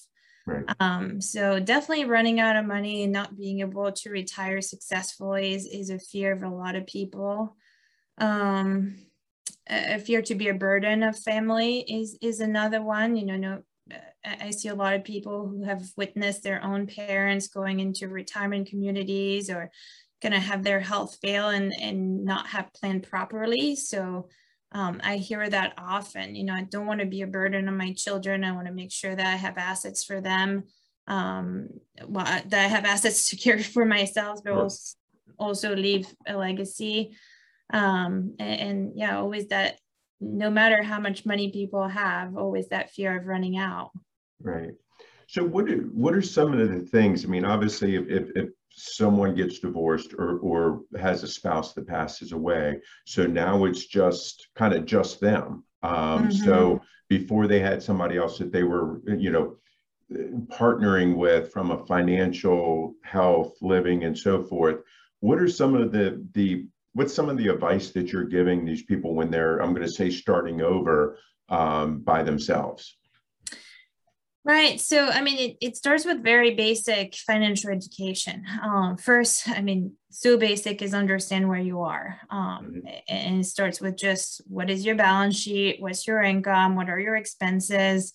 Right. 0.46 0.64
Um, 0.80 1.20
so 1.20 1.60
definitely 1.60 2.04
running 2.06 2.40
out 2.40 2.56
of 2.56 2.66
money 2.66 3.04
and 3.04 3.12
not 3.12 3.36
being 3.36 3.60
able 3.60 3.92
to 3.92 4.10
retire 4.10 4.60
successfully 4.60 5.54
is, 5.54 5.66
is 5.66 5.90
a 5.90 6.00
fear 6.00 6.32
of 6.32 6.42
a 6.42 6.48
lot 6.48 6.74
of 6.74 6.86
people. 6.86 7.56
Um, 8.18 8.96
a 9.68 9.98
fear 9.98 10.22
to 10.22 10.34
be 10.34 10.48
a 10.48 10.54
burden 10.54 11.02
of 11.02 11.18
family 11.18 11.80
is 11.80 12.18
is 12.20 12.40
another 12.40 12.82
one. 12.82 13.16
You 13.16 13.26
know, 13.26 13.36
no 13.36 13.62
I 14.24 14.50
see 14.50 14.68
a 14.68 14.74
lot 14.74 14.94
of 14.94 15.04
people 15.04 15.48
who 15.48 15.64
have 15.64 15.82
witnessed 15.96 16.42
their 16.42 16.62
own 16.62 16.86
parents 16.86 17.48
going 17.48 17.80
into 17.80 18.08
retirement 18.08 18.68
communities 18.68 19.50
or 19.50 19.70
going 20.22 20.32
to 20.32 20.38
have 20.38 20.62
their 20.62 20.80
health 20.80 21.18
fail 21.20 21.48
and, 21.48 21.72
and 21.80 22.24
not 22.24 22.46
have 22.46 22.72
planned 22.72 23.02
properly. 23.02 23.74
So 23.74 24.28
um, 24.70 25.00
I 25.02 25.16
hear 25.16 25.48
that 25.48 25.74
often. 25.76 26.36
You 26.36 26.44
know, 26.44 26.54
I 26.54 26.62
don't 26.62 26.86
want 26.86 27.00
to 27.00 27.06
be 27.06 27.22
a 27.22 27.26
burden 27.26 27.68
on 27.68 27.76
my 27.76 27.92
children. 27.92 28.44
I 28.44 28.52
want 28.52 28.68
to 28.68 28.72
make 28.72 28.92
sure 28.92 29.14
that 29.14 29.26
I 29.26 29.36
have 29.36 29.58
assets 29.58 30.04
for 30.04 30.20
them, 30.20 30.64
um, 31.08 31.68
well, 32.06 32.24
that 32.24 32.64
I 32.64 32.68
have 32.68 32.84
assets 32.86 33.28
to 33.28 33.36
secured 33.36 33.66
for 33.66 33.84
myself, 33.84 34.40
but 34.44 34.52
also, 34.52 34.96
also 35.38 35.74
leave 35.74 36.06
a 36.26 36.36
legacy. 36.36 37.16
Um, 37.72 38.34
and, 38.38 38.60
and 38.60 38.92
yeah, 38.94 39.18
always 39.18 39.48
that 39.48 39.78
no 40.20 40.50
matter 40.50 40.82
how 40.82 41.00
much 41.00 41.26
money 41.26 41.50
people 41.50 41.88
have, 41.88 42.36
always 42.36 42.68
that 42.68 42.90
fear 42.90 43.18
of 43.18 43.26
running 43.26 43.56
out. 43.56 43.90
Right. 44.40 44.72
So 45.26 45.44
what 45.44 45.68
are, 45.70 45.78
what 45.78 46.14
are 46.14 46.22
some 46.22 46.52
of 46.52 46.68
the 46.68 46.80
things? 46.80 47.24
I 47.24 47.28
mean, 47.28 47.44
obviously, 47.44 47.96
if, 47.96 48.06
if, 48.08 48.30
if 48.36 48.48
someone 48.70 49.34
gets 49.34 49.58
divorced 49.58 50.14
or, 50.14 50.38
or 50.38 50.82
has 50.98 51.22
a 51.22 51.28
spouse 51.28 51.72
that 51.72 51.88
passes 51.88 52.32
away, 52.32 52.80
so 53.06 53.26
now 53.26 53.64
it's 53.64 53.86
just 53.86 54.48
kind 54.54 54.74
of 54.74 54.84
just 54.84 55.20
them. 55.20 55.64
Um, 55.82 56.28
mm-hmm. 56.28 56.30
So 56.30 56.82
before 57.08 57.46
they 57.46 57.60
had 57.60 57.82
somebody 57.82 58.16
else 58.16 58.38
that 58.38 58.52
they 58.52 58.62
were, 58.62 59.00
you 59.06 59.30
know, 59.30 59.56
partnering 60.48 61.16
with 61.16 61.52
from 61.52 61.70
a 61.70 61.86
financial 61.86 62.94
health, 63.02 63.54
living, 63.62 64.04
and 64.04 64.16
so 64.16 64.42
forth. 64.42 64.80
What 65.20 65.38
are 65.38 65.48
some 65.48 65.74
of 65.74 65.90
the 65.90 66.26
the 66.34 66.66
what's 66.94 67.14
some 67.14 67.28
of 67.28 67.36
the 67.36 67.48
advice 67.48 67.90
that 67.90 68.12
you're 68.12 68.24
giving 68.24 68.64
these 68.64 68.82
people 68.82 69.14
when 69.14 69.30
they're 69.30 69.58
I'm 69.58 69.74
going 69.74 69.86
to 69.86 69.92
say 69.92 70.10
starting 70.10 70.60
over 70.60 71.18
um, 71.48 72.00
by 72.00 72.22
themselves? 72.22 72.96
Right. 74.44 74.80
So, 74.80 75.06
I 75.06 75.22
mean, 75.22 75.38
it, 75.38 75.56
it 75.60 75.76
starts 75.76 76.04
with 76.04 76.24
very 76.24 76.54
basic 76.54 77.14
financial 77.14 77.70
education. 77.70 78.44
Um, 78.60 78.96
first, 78.96 79.48
I 79.48 79.62
mean, 79.62 79.92
so 80.10 80.36
basic 80.36 80.82
is 80.82 80.94
understand 80.94 81.48
where 81.48 81.60
you 81.60 81.82
are. 81.82 82.18
Um, 82.28 82.72
mm-hmm. 82.74 82.88
And 83.08 83.40
it 83.40 83.44
starts 83.44 83.80
with 83.80 83.96
just 83.96 84.40
what 84.48 84.68
is 84.68 84.84
your 84.84 84.96
balance 84.96 85.36
sheet? 85.36 85.76
What's 85.78 86.08
your 86.08 86.22
income? 86.22 86.74
What 86.74 86.90
are 86.90 86.98
your 86.98 87.14
expenses? 87.14 88.12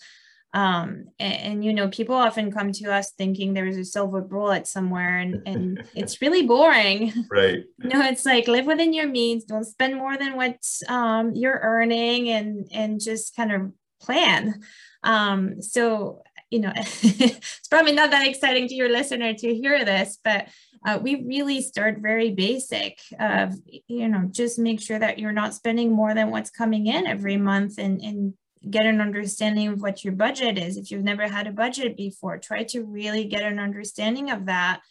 Um, 0.53 1.09
and, 1.19 1.33
and, 1.33 1.65
you 1.65 1.73
know, 1.73 1.89
people 1.89 2.15
often 2.15 2.51
come 2.51 2.71
to 2.71 2.91
us 2.91 3.11
thinking 3.11 3.53
there's 3.53 3.77
a 3.77 3.85
silver 3.85 4.21
bullet 4.21 4.65
somewhere, 4.65 5.19
and, 5.19 5.41
and 5.45 5.83
it's 5.95 6.21
really 6.21 6.47
boring. 6.47 7.13
Right. 7.29 7.63
you 7.77 7.89
know, 7.89 8.01
it's 8.01 8.25
like 8.25 8.47
live 8.47 8.65
within 8.65 8.93
your 8.93 9.07
means, 9.07 9.43
don't 9.43 9.65
spend 9.65 9.95
more 9.95 10.17
than 10.17 10.35
what 10.35 10.57
um, 10.87 11.35
you're 11.35 11.59
earning, 11.61 12.29
and 12.29 12.67
and 12.71 12.99
just 12.99 13.35
kind 13.35 13.51
of 13.51 13.71
plan. 13.99 14.61
Um, 15.03 15.61
so, 15.61 16.23
you 16.49 16.59
know, 16.59 16.71
it's 16.75 17.67
probably 17.69 17.93
not 17.93 18.11
that 18.11 18.27
exciting 18.27 18.67
to 18.67 18.75
your 18.75 18.89
listener 18.89 19.33
to 19.33 19.55
hear 19.55 19.83
this, 19.83 20.17
but 20.23 20.47
uh, 20.85 20.99
we 21.01 21.23
really 21.25 21.61
start 21.61 21.99
very 21.99 22.31
basic 22.31 22.99
of, 23.19 23.53
you 23.87 24.07
know, 24.07 24.29
just 24.31 24.59
make 24.59 24.81
sure 24.81 24.97
that 24.97 25.19
you're 25.19 25.31
not 25.31 25.53
spending 25.53 25.91
more 25.91 26.13
than 26.13 26.29
what's 26.29 26.49
coming 26.49 26.87
in 26.87 27.07
every 27.07 27.37
month 27.37 27.77
and, 27.77 28.01
and 28.01 28.33
get 28.69 28.85
an 28.85 29.01
understanding 29.01 29.67
of 29.69 29.81
what 29.81 30.03
your 30.03 30.13
budget 30.13 30.57
is. 30.57 30.77
If 30.77 30.91
you've 30.91 31.03
never 31.03 31.27
had 31.27 31.47
a 31.47 31.51
budget 31.51 31.97
before, 31.97 32.37
try 32.37 32.63
to 32.65 32.83
really 32.83 33.25
get 33.25 33.43
an 33.43 33.59
understanding 33.59 34.31
of 34.31 34.45
that. 34.45 34.81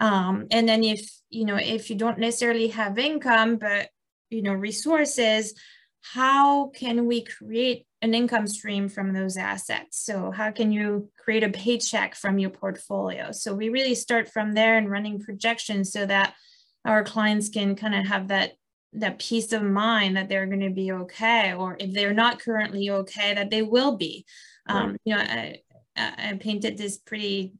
Um, 0.00 0.46
and 0.50 0.68
then 0.68 0.84
if, 0.84 1.10
you 1.30 1.44
know, 1.44 1.56
if 1.56 1.90
you 1.90 1.96
don't 1.96 2.18
necessarily 2.18 2.68
have 2.68 2.98
income, 2.98 3.56
but, 3.56 3.88
you 4.30 4.42
know, 4.42 4.52
resources, 4.52 5.54
how 6.00 6.68
can 6.68 7.06
we 7.06 7.22
create 7.22 7.86
an 8.02 8.14
income 8.14 8.46
stream 8.46 8.88
from 8.88 9.12
those 9.12 9.36
assets. 9.36 9.98
So 10.04 10.30
how 10.30 10.50
can 10.50 10.70
you 10.70 11.10
create 11.18 11.42
a 11.42 11.48
paycheck 11.48 12.14
from 12.14 12.38
your 12.38 12.50
portfolio? 12.50 13.32
So 13.32 13.54
we 13.54 13.70
really 13.70 13.94
start 13.94 14.28
from 14.28 14.52
there 14.54 14.78
and 14.78 14.90
running 14.90 15.20
projections 15.20 15.92
so 15.92 16.06
that 16.06 16.34
our 16.84 17.02
clients 17.02 17.48
can 17.48 17.74
kind 17.74 17.94
of 17.94 18.06
have 18.06 18.28
that 18.28 18.52
that 18.94 19.18
peace 19.18 19.52
of 19.52 19.62
mind 19.62 20.16
that 20.16 20.28
they're 20.28 20.46
going 20.46 20.60
to 20.60 20.70
be 20.70 20.92
okay, 20.92 21.54
or 21.54 21.76
if 21.78 21.92
they're 21.92 22.14
not 22.14 22.40
currently 22.40 22.90
okay, 22.90 23.34
that 23.34 23.50
they 23.50 23.62
will 23.62 23.96
be. 23.96 24.24
Right. 24.68 24.82
Um, 24.82 24.96
you 25.04 25.14
know, 25.14 25.20
I, 25.20 25.60
I 25.96 26.38
painted 26.40 26.78
this 26.78 26.98
pretty 26.98 27.54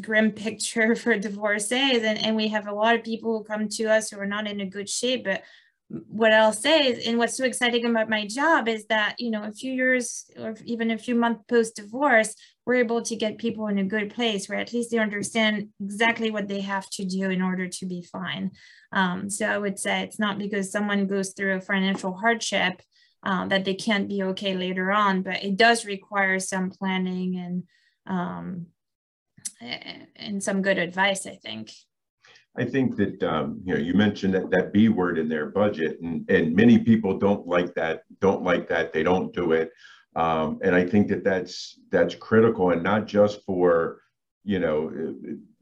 grim 0.00 0.32
picture 0.32 0.94
for 0.94 1.18
divorcees, 1.18 2.02
and, 2.02 2.18
and 2.18 2.36
we 2.36 2.48
have 2.48 2.66
a 2.66 2.74
lot 2.74 2.94
of 2.94 3.04
people 3.04 3.38
who 3.38 3.44
come 3.44 3.68
to 3.68 3.84
us 3.86 4.10
who 4.10 4.18
are 4.18 4.26
not 4.26 4.46
in 4.46 4.60
a 4.60 4.66
good 4.66 4.88
shape, 4.88 5.24
but 5.24 5.42
what 5.88 6.32
I'll 6.32 6.52
say 6.52 6.88
is, 6.88 7.06
and 7.06 7.18
what's 7.18 7.36
so 7.36 7.44
exciting 7.44 7.84
about 7.84 8.08
my 8.08 8.26
job 8.26 8.68
is 8.68 8.86
that, 8.86 9.16
you 9.18 9.30
know, 9.30 9.42
a 9.42 9.52
few 9.52 9.72
years 9.72 10.24
or 10.38 10.54
even 10.64 10.90
a 10.90 10.98
few 10.98 11.14
months 11.14 11.44
post 11.48 11.76
divorce, 11.76 12.34
we're 12.66 12.76
able 12.76 13.02
to 13.02 13.16
get 13.16 13.38
people 13.38 13.66
in 13.66 13.78
a 13.78 13.84
good 13.84 14.14
place 14.14 14.48
where 14.48 14.58
at 14.58 14.72
least 14.72 14.90
they 14.90 14.98
understand 14.98 15.68
exactly 15.82 16.30
what 16.30 16.48
they 16.48 16.60
have 16.60 16.88
to 16.90 17.04
do 17.04 17.30
in 17.30 17.42
order 17.42 17.68
to 17.68 17.86
be 17.86 18.02
fine. 18.02 18.52
Um, 18.92 19.28
so 19.28 19.46
I 19.46 19.58
would 19.58 19.78
say 19.78 20.02
it's 20.02 20.18
not 20.18 20.38
because 20.38 20.72
someone 20.72 21.06
goes 21.06 21.30
through 21.30 21.56
a 21.56 21.60
financial 21.60 22.14
hardship 22.14 22.80
uh, 23.22 23.46
that 23.48 23.64
they 23.64 23.74
can't 23.74 24.08
be 24.08 24.22
okay 24.22 24.54
later 24.54 24.92
on, 24.92 25.22
but 25.22 25.42
it 25.42 25.56
does 25.56 25.84
require 25.84 26.38
some 26.38 26.70
planning 26.70 27.36
and 27.36 27.62
um, 28.06 28.66
and 30.16 30.42
some 30.42 30.62
good 30.62 30.78
advice, 30.78 31.26
I 31.26 31.36
think. 31.36 31.70
I 32.56 32.64
think 32.64 32.96
that 32.96 33.22
um, 33.22 33.60
you 33.64 33.74
know 33.74 33.80
you 33.80 33.94
mentioned 33.94 34.34
that, 34.34 34.50
that 34.50 34.72
B 34.72 34.88
word 34.88 35.18
in 35.18 35.28
there 35.28 35.46
budget, 35.46 35.98
and 36.02 36.28
and 36.30 36.54
many 36.54 36.78
people 36.78 37.18
don't 37.18 37.46
like 37.46 37.74
that. 37.74 38.02
Don't 38.20 38.42
like 38.42 38.68
that. 38.68 38.92
They 38.92 39.02
don't 39.02 39.34
do 39.34 39.52
it, 39.52 39.70
um, 40.16 40.60
and 40.62 40.74
I 40.74 40.84
think 40.86 41.08
that 41.08 41.24
that's 41.24 41.78
that's 41.90 42.14
critical, 42.14 42.70
and 42.70 42.82
not 42.82 43.06
just 43.06 43.42
for 43.44 44.00
you 44.44 44.58
know 44.58 44.90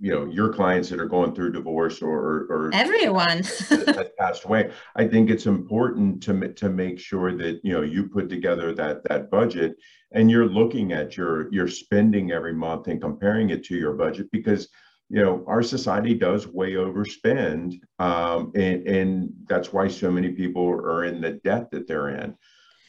you 0.00 0.12
know 0.12 0.26
your 0.26 0.52
clients 0.52 0.88
that 0.88 1.00
are 1.00 1.06
going 1.06 1.34
through 1.34 1.52
divorce 1.52 2.02
or 2.02 2.46
or 2.50 2.70
everyone 2.74 3.38
that 3.70 4.12
passed 4.18 4.44
away. 4.44 4.70
I 4.96 5.06
think 5.06 5.30
it's 5.30 5.46
important 5.46 6.22
to 6.24 6.52
to 6.52 6.68
make 6.68 6.98
sure 6.98 7.36
that 7.36 7.60
you 7.62 7.72
know 7.72 7.82
you 7.82 8.08
put 8.08 8.28
together 8.28 8.74
that 8.74 9.04
that 9.08 9.30
budget, 9.30 9.76
and 10.12 10.30
you're 10.30 10.48
looking 10.48 10.92
at 10.92 11.16
your 11.16 11.52
your 11.52 11.68
spending 11.68 12.32
every 12.32 12.54
month 12.54 12.88
and 12.88 13.00
comparing 13.00 13.50
it 13.50 13.64
to 13.64 13.76
your 13.76 13.94
budget 13.94 14.30
because 14.32 14.68
you 15.12 15.22
know, 15.22 15.44
our 15.46 15.62
society 15.62 16.14
does 16.14 16.46
way 16.46 16.72
overspend, 16.72 17.82
um, 17.98 18.50
and, 18.54 18.86
and 18.88 19.32
that's 19.46 19.70
why 19.70 19.86
so 19.86 20.10
many 20.10 20.30
people 20.30 20.66
are 20.66 21.04
in 21.04 21.20
the 21.20 21.32
debt 21.44 21.70
that 21.70 21.86
they're 21.86 22.08
in. 22.08 22.34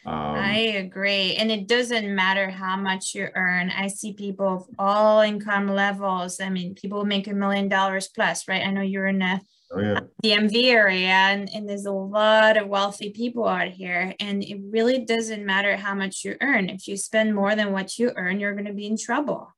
Um, 0.05 0.13
I 0.15 0.57
agree. 0.77 1.35
And 1.35 1.51
it 1.51 1.67
doesn't 1.67 2.13
matter 2.13 2.49
how 2.49 2.75
much 2.75 3.15
you 3.15 3.29
earn. 3.35 3.71
I 3.71 3.87
see 3.87 4.13
people 4.13 4.47
of 4.47 4.67
all 4.77 5.21
income 5.21 5.67
levels. 5.67 6.41
I 6.41 6.49
mean, 6.49 6.75
people 6.75 7.05
make 7.05 7.27
a 7.27 7.33
million 7.33 7.69
dollars 7.69 8.09
plus, 8.09 8.47
right? 8.47 8.65
I 8.65 8.71
know 8.71 8.81
you're 8.81 9.07
in 9.07 9.21
a 9.21 9.41
oh, 9.71 9.79
yeah. 9.79 9.99
DMV 10.23 10.65
area 10.65 11.07
and, 11.07 11.49
and 11.53 11.69
there's 11.69 11.85
a 11.85 11.91
lot 11.91 12.57
of 12.57 12.67
wealthy 12.67 13.11
people 13.11 13.47
out 13.47 13.69
here. 13.69 14.13
And 14.19 14.43
it 14.43 14.59
really 14.69 15.05
doesn't 15.05 15.45
matter 15.45 15.77
how 15.77 15.95
much 15.95 16.25
you 16.25 16.35
earn. 16.41 16.69
If 16.69 16.87
you 16.87 16.97
spend 16.97 17.33
more 17.33 17.55
than 17.55 17.71
what 17.71 17.97
you 17.97 18.11
earn, 18.17 18.39
you're 18.39 18.53
going 18.53 18.65
to 18.65 18.73
be 18.73 18.87
in 18.87 18.97
trouble. 18.97 19.53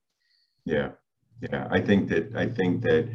Yeah. 0.64 0.90
Yeah, 1.40 1.68
I 1.70 1.80
think 1.82 2.08
that 2.08 2.34
I 2.34 2.46
think 2.46 2.82
that 2.82 3.10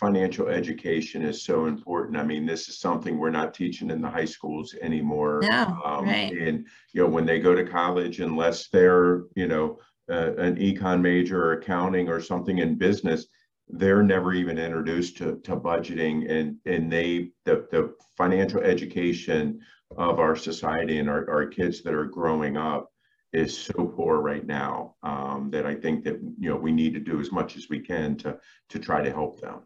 financial 0.00 0.48
education 0.48 1.22
is 1.22 1.44
so 1.44 1.66
important. 1.66 2.16
I 2.16 2.24
mean, 2.24 2.46
this 2.46 2.68
is 2.68 2.80
something 2.80 3.18
we're 3.18 3.30
not 3.30 3.52
teaching 3.52 3.90
in 3.90 4.00
the 4.00 4.08
high 4.08 4.24
schools 4.24 4.74
anymore. 4.80 5.42
No, 5.50 5.78
um, 5.84 6.06
right. 6.06 6.32
And 6.32 6.66
you 6.92 7.02
know, 7.02 7.08
when 7.08 7.26
they 7.26 7.38
go 7.38 7.54
to 7.54 7.64
college, 7.64 8.20
unless 8.20 8.68
they're 8.68 9.24
you 9.36 9.46
know 9.46 9.78
uh, 10.10 10.34
an 10.36 10.56
econ 10.56 11.02
major 11.02 11.44
or 11.44 11.52
accounting 11.52 12.08
or 12.08 12.20
something 12.20 12.58
in 12.58 12.76
business, 12.76 13.26
they're 13.68 14.02
never 14.02 14.32
even 14.32 14.58
introduced 14.58 15.18
to, 15.18 15.38
to 15.44 15.54
budgeting 15.56 16.30
and 16.30 16.56
and 16.64 16.90
they 16.90 17.30
the, 17.44 17.66
the 17.70 17.94
financial 18.16 18.60
education 18.62 19.60
of 19.96 20.18
our 20.18 20.36
society 20.36 20.98
and 20.98 21.10
our, 21.10 21.28
our 21.30 21.46
kids 21.46 21.82
that 21.82 21.94
are 21.94 22.06
growing 22.06 22.56
up 22.56 22.90
is 23.32 23.56
so 23.56 23.86
poor 23.86 24.20
right 24.20 24.46
now 24.46 24.94
um, 25.02 25.50
that 25.50 25.66
I 25.66 25.74
think 25.74 26.04
that 26.04 26.20
you 26.38 26.48
know 26.48 26.56
we 26.56 26.72
need 26.72 26.94
to 26.94 27.00
do 27.00 27.20
as 27.20 27.30
much 27.30 27.56
as 27.56 27.68
we 27.68 27.80
can 27.80 28.16
to 28.18 28.38
to 28.70 28.78
try 28.78 29.02
to 29.02 29.12
help 29.12 29.40
them. 29.40 29.60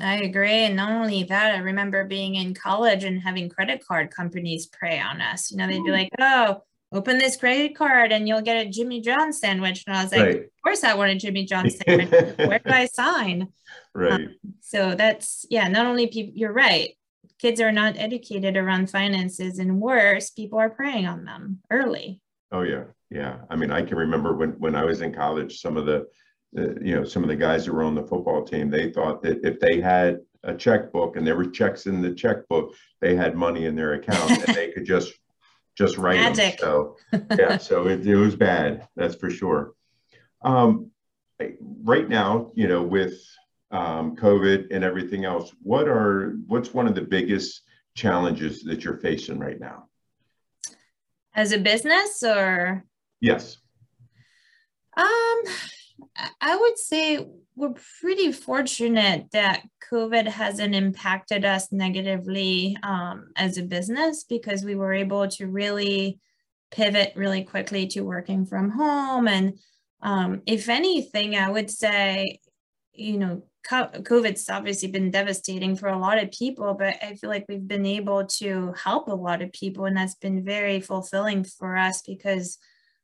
I 0.00 0.16
agree. 0.16 0.64
And 0.64 0.76
not 0.76 0.92
only 0.92 1.24
that, 1.24 1.54
I 1.54 1.58
remember 1.58 2.04
being 2.04 2.34
in 2.34 2.54
college 2.54 3.04
and 3.04 3.20
having 3.20 3.48
credit 3.48 3.84
card 3.86 4.10
companies 4.10 4.66
prey 4.66 5.00
on 5.00 5.20
us. 5.20 5.50
You 5.50 5.56
know, 5.56 5.66
they'd 5.66 5.84
be 5.84 5.90
like, 5.90 6.10
oh, 6.18 6.62
open 6.92 7.18
this 7.18 7.36
credit 7.36 7.76
card 7.76 8.12
and 8.12 8.28
you'll 8.28 8.42
get 8.42 8.66
a 8.66 8.68
Jimmy 8.68 9.00
John 9.00 9.32
sandwich. 9.32 9.84
And 9.86 9.96
I 9.96 10.02
was 10.02 10.12
like, 10.12 10.22
right. 10.22 10.36
of 10.36 10.62
course 10.62 10.84
I 10.84 10.94
want 10.94 11.12
a 11.12 11.16
Jimmy 11.16 11.44
John 11.44 11.68
sandwich. 11.70 12.10
Where 12.10 12.58
do 12.58 12.70
I 12.70 12.86
sign? 12.86 13.48
Right. 13.94 14.12
Um, 14.12 14.34
so 14.60 14.94
that's, 14.94 15.46
yeah, 15.50 15.68
not 15.68 15.86
only 15.86 16.06
people, 16.06 16.32
you're 16.36 16.52
right. 16.52 16.94
Kids 17.38 17.60
are 17.60 17.72
not 17.72 17.98
educated 17.98 18.56
around 18.56 18.90
finances 18.90 19.58
and 19.58 19.80
worse, 19.80 20.30
people 20.30 20.58
are 20.58 20.70
preying 20.70 21.06
on 21.06 21.24
them 21.24 21.60
early. 21.70 22.20
Oh 22.52 22.62
yeah. 22.62 22.84
Yeah. 23.10 23.38
I 23.50 23.56
mean, 23.56 23.70
I 23.70 23.82
can 23.82 23.98
remember 23.98 24.34
when, 24.34 24.50
when 24.52 24.74
I 24.74 24.84
was 24.84 25.00
in 25.00 25.12
college, 25.12 25.60
some 25.60 25.76
of 25.76 25.86
the, 25.86 26.06
you 26.56 26.94
know, 26.94 27.04
some 27.04 27.22
of 27.22 27.28
the 27.28 27.36
guys 27.36 27.64
that 27.64 27.72
were 27.72 27.82
on 27.82 27.94
the 27.94 28.02
football 28.02 28.44
team, 28.44 28.70
they 28.70 28.90
thought 28.90 29.22
that 29.22 29.44
if 29.44 29.60
they 29.60 29.80
had 29.80 30.20
a 30.44 30.54
checkbook 30.54 31.16
and 31.16 31.26
there 31.26 31.36
were 31.36 31.46
checks 31.46 31.86
in 31.86 32.00
the 32.00 32.14
checkbook, 32.14 32.74
they 33.00 33.16
had 33.16 33.36
money 33.36 33.66
in 33.66 33.74
their 33.74 33.94
account 33.94 34.30
and 34.30 34.56
they 34.56 34.70
could 34.70 34.84
just 34.84 35.12
just 35.76 35.98
write 35.98 36.20
Magic. 36.20 36.58
them. 36.58 36.94
So 37.12 37.26
yeah, 37.38 37.58
so 37.58 37.86
it, 37.86 38.06
it 38.06 38.16
was 38.16 38.34
bad, 38.34 38.88
that's 38.96 39.14
for 39.14 39.30
sure. 39.30 39.74
Um, 40.42 40.90
right 41.82 42.08
now, 42.08 42.50
you 42.54 42.66
know, 42.66 42.82
with 42.82 43.20
um, 43.70 44.16
COVID 44.16 44.68
and 44.70 44.82
everything 44.82 45.24
else, 45.24 45.52
what 45.62 45.86
are 45.88 46.36
what's 46.46 46.72
one 46.72 46.86
of 46.86 46.94
the 46.94 47.02
biggest 47.02 47.62
challenges 47.94 48.62
that 48.62 48.84
you're 48.84 48.98
facing 48.98 49.38
right 49.38 49.60
now? 49.60 49.88
As 51.34 51.52
a 51.52 51.58
business, 51.58 52.22
or 52.22 52.84
yes. 53.20 53.58
Um, 54.96 55.42
I 56.40 56.56
would 56.56 56.78
say 56.78 57.26
we're 57.54 57.74
pretty 58.00 58.32
fortunate 58.32 59.26
that 59.32 59.62
COVID 59.90 60.26
hasn't 60.26 60.74
impacted 60.74 61.44
us 61.44 61.72
negatively 61.72 62.76
um, 62.82 63.28
as 63.36 63.58
a 63.58 63.62
business 63.62 64.24
because 64.24 64.64
we 64.64 64.74
were 64.74 64.92
able 64.92 65.28
to 65.28 65.46
really 65.46 66.18
pivot 66.70 67.12
really 67.16 67.44
quickly 67.44 67.86
to 67.88 68.00
working 68.00 68.44
from 68.46 68.70
home. 68.70 69.28
And 69.28 69.58
um, 70.02 70.42
if 70.46 70.68
anything, 70.68 71.36
I 71.36 71.50
would 71.50 71.70
say, 71.70 72.40
you 72.92 73.18
know, 73.18 73.42
COVID's 73.68 74.48
obviously 74.48 74.88
been 74.90 75.10
devastating 75.10 75.76
for 75.76 75.88
a 75.88 75.98
lot 75.98 76.22
of 76.22 76.30
people, 76.30 76.74
but 76.74 76.96
I 77.02 77.14
feel 77.14 77.30
like 77.30 77.46
we've 77.48 77.66
been 77.66 77.86
able 77.86 78.26
to 78.26 78.72
help 78.80 79.08
a 79.08 79.14
lot 79.14 79.42
of 79.42 79.52
people, 79.52 79.86
and 79.86 79.96
that's 79.96 80.14
been 80.14 80.44
very 80.44 80.80
fulfilling 80.80 81.42
for 81.42 81.76
us 81.76 82.00
because 82.02 82.58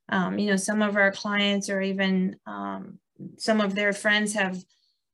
um, 0.09 0.39
you 0.39 0.51
know, 0.51 0.57
some 0.57 0.83
of 0.83 0.97
our 0.97 1.11
clients 1.11 1.71
or 1.71 1.81
even 1.81 2.37
um, 2.47 2.99
some 3.39 3.61
of 3.61 3.75
their 3.75 3.93
friends 3.93 4.35
have 4.35 4.63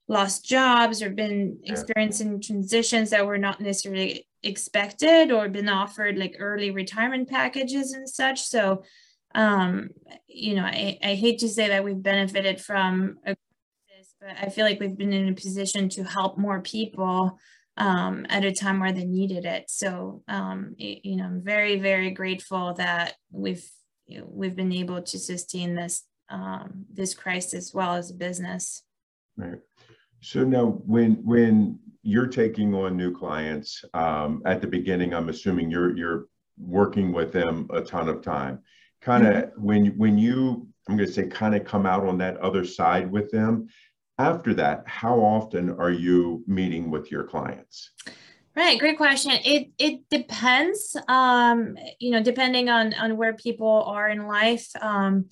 lost 0.08 0.44
jobs 0.44 1.02
or 1.02 1.10
been 1.10 1.58
experiencing 1.64 2.40
transitions 2.40 3.10
that 3.10 3.26
were 3.26 3.38
not 3.38 3.60
necessarily 3.60 4.26
expected 4.42 5.30
or 5.30 5.48
been 5.48 5.68
offered 5.68 6.16
like 6.16 6.36
early 6.38 6.70
retirement 6.70 7.28
packages 7.28 7.92
and 7.92 8.08
such. 8.08 8.42
So, 8.42 8.84
um, 9.34 9.90
you 10.26 10.54
know, 10.54 10.64
I, 10.64 10.98
I 11.02 11.14
hate 11.14 11.40
to 11.40 11.48
say 11.48 11.68
that 11.68 11.84
we've 11.84 12.02
benefited 12.02 12.60
from 12.60 13.18
a 13.26 13.36
crisis, 13.36 14.14
but 14.20 14.30
I 14.40 14.48
feel 14.48 14.64
like 14.64 14.80
we've 14.80 14.96
been 14.96 15.12
in 15.12 15.28
a 15.28 15.34
position 15.34 15.88
to 15.90 16.04
help 16.04 16.38
more 16.38 16.62
people 16.62 17.38
um, 17.76 18.26
at 18.28 18.44
a 18.44 18.52
time 18.52 18.80
where 18.80 18.92
they 18.92 19.04
needed 19.04 19.44
it. 19.44 19.64
So, 19.68 20.22
um, 20.26 20.74
it, 20.78 21.04
you 21.04 21.16
know, 21.16 21.24
I'm 21.24 21.42
very, 21.42 21.78
very 21.78 22.10
grateful 22.10 22.74
that 22.74 23.14
we've 23.30 23.64
we've 24.26 24.56
been 24.56 24.72
able 24.72 25.02
to 25.02 25.18
sustain 25.18 25.74
this 25.74 26.04
um, 26.30 26.86
this 26.92 27.14
crisis 27.14 27.72
well 27.72 27.94
as 27.94 28.10
a 28.10 28.14
business. 28.14 28.82
Right. 29.36 29.60
So 30.20 30.44
now, 30.44 30.82
when 30.84 31.24
when 31.24 31.78
you're 32.02 32.26
taking 32.26 32.74
on 32.74 32.96
new 32.96 33.14
clients 33.14 33.84
um, 33.94 34.42
at 34.44 34.60
the 34.60 34.66
beginning, 34.66 35.14
I'm 35.14 35.28
assuming 35.28 35.70
you're 35.70 35.96
you're 35.96 36.26
working 36.58 37.12
with 37.12 37.32
them 37.32 37.68
a 37.72 37.80
ton 37.80 38.08
of 38.08 38.22
time. 38.22 38.60
Kind 39.00 39.26
of 39.26 39.34
mm-hmm. 39.34 39.62
when 39.62 39.86
when 39.98 40.18
you 40.18 40.68
I'm 40.88 40.96
going 40.96 41.06
to 41.06 41.12
say 41.12 41.26
kind 41.26 41.54
of 41.54 41.64
come 41.64 41.86
out 41.86 42.06
on 42.06 42.18
that 42.18 42.38
other 42.38 42.64
side 42.64 43.10
with 43.10 43.30
them. 43.30 43.68
After 44.18 44.54
that, 44.54 44.82
how 44.86 45.20
often 45.20 45.70
are 45.70 45.90
you 45.92 46.42
meeting 46.48 46.90
with 46.90 47.10
your 47.10 47.24
clients? 47.24 47.90
Right, 48.56 48.76
great 48.76 48.96
question. 48.96 49.32
It 49.44 49.70
it 49.78 50.00
depends. 50.10 50.96
Um, 51.06 51.76
you 52.00 52.10
know, 52.10 52.20
depending 52.20 52.68
on 52.68 52.94
on 52.94 53.16
where 53.16 53.34
people 53.34 53.84
are 53.86 54.08
in 54.08 54.26
life. 54.26 54.68
Um, 54.80 55.28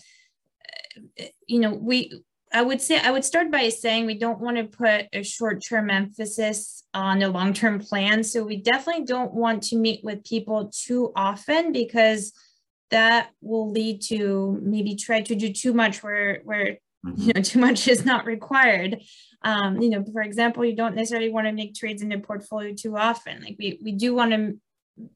you 1.46 1.60
know, 1.60 1.72
we 1.72 2.22
I 2.52 2.62
would 2.62 2.80
say 2.80 2.98
I 2.98 3.10
would 3.10 3.24
start 3.24 3.50
by 3.50 3.68
saying 3.68 4.06
we 4.06 4.18
don't 4.18 4.40
want 4.40 4.56
to 4.56 4.64
put 4.64 5.06
a 5.12 5.22
short-term 5.22 5.90
emphasis 5.90 6.84
on 6.94 7.22
a 7.22 7.28
long-term 7.28 7.80
plan. 7.80 8.22
So 8.22 8.44
we 8.44 8.56
definitely 8.56 9.04
don't 9.04 9.34
want 9.34 9.64
to 9.64 9.76
meet 9.76 10.04
with 10.04 10.24
people 10.24 10.70
too 10.72 11.12
often 11.16 11.72
because 11.72 12.32
that 12.90 13.30
will 13.40 13.70
lead 13.70 14.00
to 14.00 14.58
maybe 14.62 14.94
try 14.94 15.20
to 15.22 15.34
do 15.34 15.52
too 15.52 15.72
much 15.72 16.02
where 16.02 16.40
where 16.44 16.78
mm-hmm. 17.04 17.20
you 17.20 17.32
know 17.34 17.42
too 17.42 17.58
much 17.58 17.88
is 17.88 18.04
not 18.04 18.26
required 18.26 19.02
um, 19.46 19.80
you 19.80 19.90
know, 19.90 20.04
for 20.12 20.22
example, 20.22 20.64
you 20.64 20.74
don't 20.74 20.96
necessarily 20.96 21.30
want 21.30 21.46
to 21.46 21.52
make 21.52 21.74
trades 21.74 22.02
in 22.02 22.08
the 22.08 22.18
portfolio 22.18 22.74
too 22.74 22.96
often. 22.96 23.42
Like 23.42 23.54
we, 23.58 23.78
we 23.80 23.92
do 23.92 24.12
want 24.12 24.32
to 24.32 24.58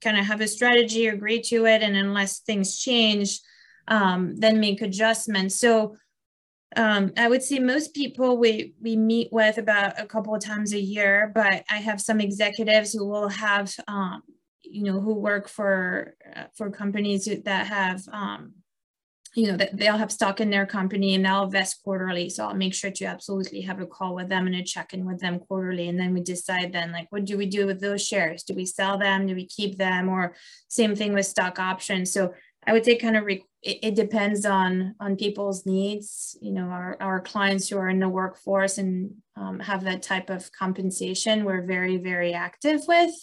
kind 0.00 0.16
of 0.16 0.24
have 0.24 0.40
a 0.40 0.46
strategy, 0.46 1.08
agree 1.08 1.40
to 1.42 1.66
it, 1.66 1.82
and 1.82 1.96
unless 1.96 2.38
things 2.38 2.78
change, 2.78 3.40
um, 3.88 4.36
then 4.36 4.60
make 4.60 4.82
adjustments. 4.82 5.56
So 5.56 5.96
um, 6.76 7.12
I 7.16 7.28
would 7.28 7.42
say 7.42 7.58
most 7.58 7.94
people 7.94 8.38
we 8.38 8.74
we 8.80 8.96
meet 8.96 9.32
with 9.32 9.58
about 9.58 9.98
a 9.98 10.06
couple 10.06 10.34
of 10.34 10.44
times 10.44 10.72
a 10.72 10.80
year, 10.80 11.32
but 11.34 11.64
I 11.68 11.78
have 11.78 12.00
some 12.00 12.20
executives 12.20 12.92
who 12.92 13.06
will 13.06 13.28
have, 13.28 13.74
um, 13.88 14.22
you 14.62 14.84
know, 14.84 15.00
who 15.00 15.14
work 15.14 15.48
for 15.48 16.14
uh, 16.36 16.44
for 16.56 16.70
companies 16.70 17.28
that 17.44 17.66
have 17.66 18.02
um, 18.12 18.54
you 19.34 19.46
know, 19.46 19.56
that 19.56 19.76
they'll 19.76 19.96
have 19.96 20.10
stock 20.10 20.40
in 20.40 20.50
their 20.50 20.66
company 20.66 21.14
and 21.14 21.24
they'll 21.24 21.44
invest 21.44 21.82
quarterly. 21.84 22.28
So 22.28 22.46
I'll 22.46 22.54
make 22.54 22.74
sure 22.74 22.90
to 22.90 23.04
absolutely 23.04 23.60
have 23.60 23.80
a 23.80 23.86
call 23.86 24.14
with 24.14 24.28
them 24.28 24.46
and 24.46 24.56
a 24.56 24.62
check-in 24.62 25.06
with 25.06 25.20
them 25.20 25.38
quarterly. 25.38 25.88
And 25.88 25.98
then 25.98 26.12
we 26.12 26.20
decide 26.20 26.72
then 26.72 26.90
like, 26.90 27.06
what 27.10 27.24
do 27.24 27.36
we 27.38 27.46
do 27.46 27.66
with 27.66 27.80
those 27.80 28.04
shares? 28.04 28.42
Do 28.42 28.54
we 28.54 28.66
sell 28.66 28.98
them? 28.98 29.26
Do 29.26 29.36
we 29.36 29.46
keep 29.46 29.78
them? 29.78 30.08
Or 30.08 30.34
same 30.68 30.96
thing 30.96 31.12
with 31.12 31.26
stock 31.26 31.60
options. 31.60 32.12
So 32.12 32.34
I 32.66 32.72
would 32.72 32.84
say 32.84 32.96
kind 32.96 33.16
of 33.16 33.24
re- 33.24 33.44
it, 33.62 33.78
it, 33.82 33.94
depends 33.94 34.44
on 34.46 34.94
on 35.00 35.16
people's 35.16 35.66
needs. 35.66 36.36
You 36.40 36.52
know, 36.52 36.64
our, 36.64 36.96
our 37.00 37.20
clients 37.20 37.68
who 37.68 37.78
are 37.78 37.88
in 37.88 38.00
the 38.00 38.08
workforce 38.08 38.78
and 38.78 39.12
um, 39.36 39.60
have 39.60 39.84
that 39.84 40.02
type 40.02 40.30
of 40.30 40.50
compensation, 40.52 41.44
we're 41.44 41.66
very 41.66 41.96
very 41.96 42.32
active 42.34 42.82
with. 42.86 43.14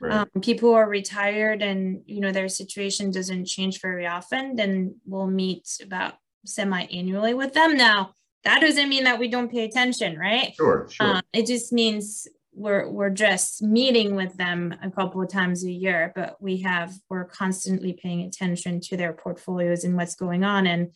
Right. 0.00 0.12
Um, 0.12 0.42
people 0.42 0.70
who 0.70 0.74
are 0.74 0.88
retired 0.88 1.62
and 1.62 2.02
you 2.06 2.20
know 2.20 2.32
their 2.32 2.48
situation 2.48 3.10
doesn't 3.10 3.46
change 3.46 3.80
very 3.80 4.06
often, 4.06 4.56
then 4.56 4.96
we'll 5.06 5.26
meet 5.26 5.68
about 5.82 6.14
semi-annually 6.44 7.34
with 7.34 7.54
them. 7.54 7.76
Now 7.76 8.14
that 8.44 8.60
doesn't 8.60 8.88
mean 8.88 9.04
that 9.04 9.18
we 9.18 9.28
don't 9.28 9.50
pay 9.50 9.64
attention, 9.64 10.18
right? 10.18 10.54
Sure, 10.56 10.88
sure. 10.90 11.16
Um, 11.16 11.22
it 11.32 11.46
just 11.46 11.72
means 11.72 12.26
we're 12.54 12.88
we're 12.88 13.10
just 13.10 13.62
meeting 13.62 14.14
with 14.14 14.36
them 14.36 14.74
a 14.82 14.90
couple 14.90 15.22
of 15.22 15.28
times 15.28 15.64
a 15.64 15.70
year 15.70 16.12
but 16.14 16.36
we 16.40 16.58
have 16.58 16.92
we're 17.08 17.24
constantly 17.24 17.94
paying 17.94 18.22
attention 18.22 18.80
to 18.80 18.96
their 18.96 19.12
portfolios 19.12 19.84
and 19.84 19.96
what's 19.96 20.14
going 20.14 20.44
on. 20.44 20.66
And 20.66 20.90